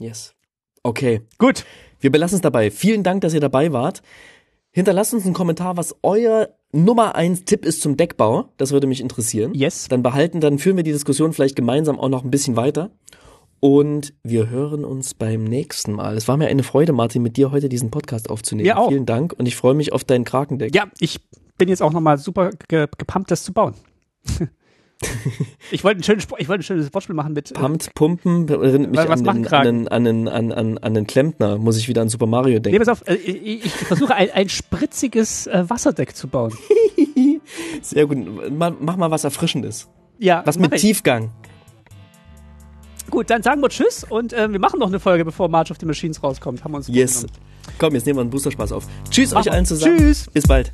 [0.00, 0.34] Yes.
[0.82, 1.22] Okay.
[1.38, 1.64] Gut.
[1.98, 2.70] Wir belassen es dabei.
[2.70, 4.02] Vielen Dank, dass ihr dabei wart.
[4.70, 8.52] Hinterlasst uns einen Kommentar, was euer Nummer eins Tipp ist zum Deckbau.
[8.56, 9.52] Das würde mich interessieren.
[9.54, 9.88] Yes.
[9.88, 12.90] Dann behalten, dann führen wir die Diskussion vielleicht gemeinsam auch noch ein bisschen weiter.
[13.60, 16.16] Und wir hören uns beim nächsten Mal.
[16.16, 18.66] Es war mir eine Freude, Martin, mit dir heute diesen Podcast aufzunehmen.
[18.66, 18.88] Mir auch.
[18.88, 20.74] Vielen Dank und ich freue mich auf dein Krakendeck.
[20.74, 21.20] Ja, ich
[21.58, 23.74] bin jetzt auch nochmal super ge gepumpt, das zu bauen.
[25.70, 27.50] ich wollte ein schönes, ich wollte ein schönes Wortspiel machen mit.
[27.50, 31.06] äh, Pumpt, Pumpen, erinnert mich an, den, an, den, an, den, an, an, an den
[31.06, 31.58] Klempner.
[31.58, 32.78] Muss ich wieder an Super Mario Nee, denken.
[32.78, 36.52] pass auf, äh, ich, ich versuche ein, ein spritziges äh, Wasserdeck zu bauen.
[37.82, 38.18] Sehr gut.
[38.50, 39.88] Mach mal was Erfrischendes.
[40.18, 40.80] Ja, Was mit ich.
[40.82, 41.30] Tiefgang.
[43.10, 45.78] Gut, dann sagen wir Tschüss und äh, wir machen noch eine Folge, bevor March of
[45.80, 46.64] the Machines rauskommt.
[46.64, 47.26] Haben wir uns Yes.
[47.78, 48.86] Komm, jetzt nehmen wir einen Boosterspaß auf.
[49.10, 49.98] Tschüss Mach euch allen zusammen.
[49.98, 50.28] Tschüss.
[50.32, 50.72] Bis bald.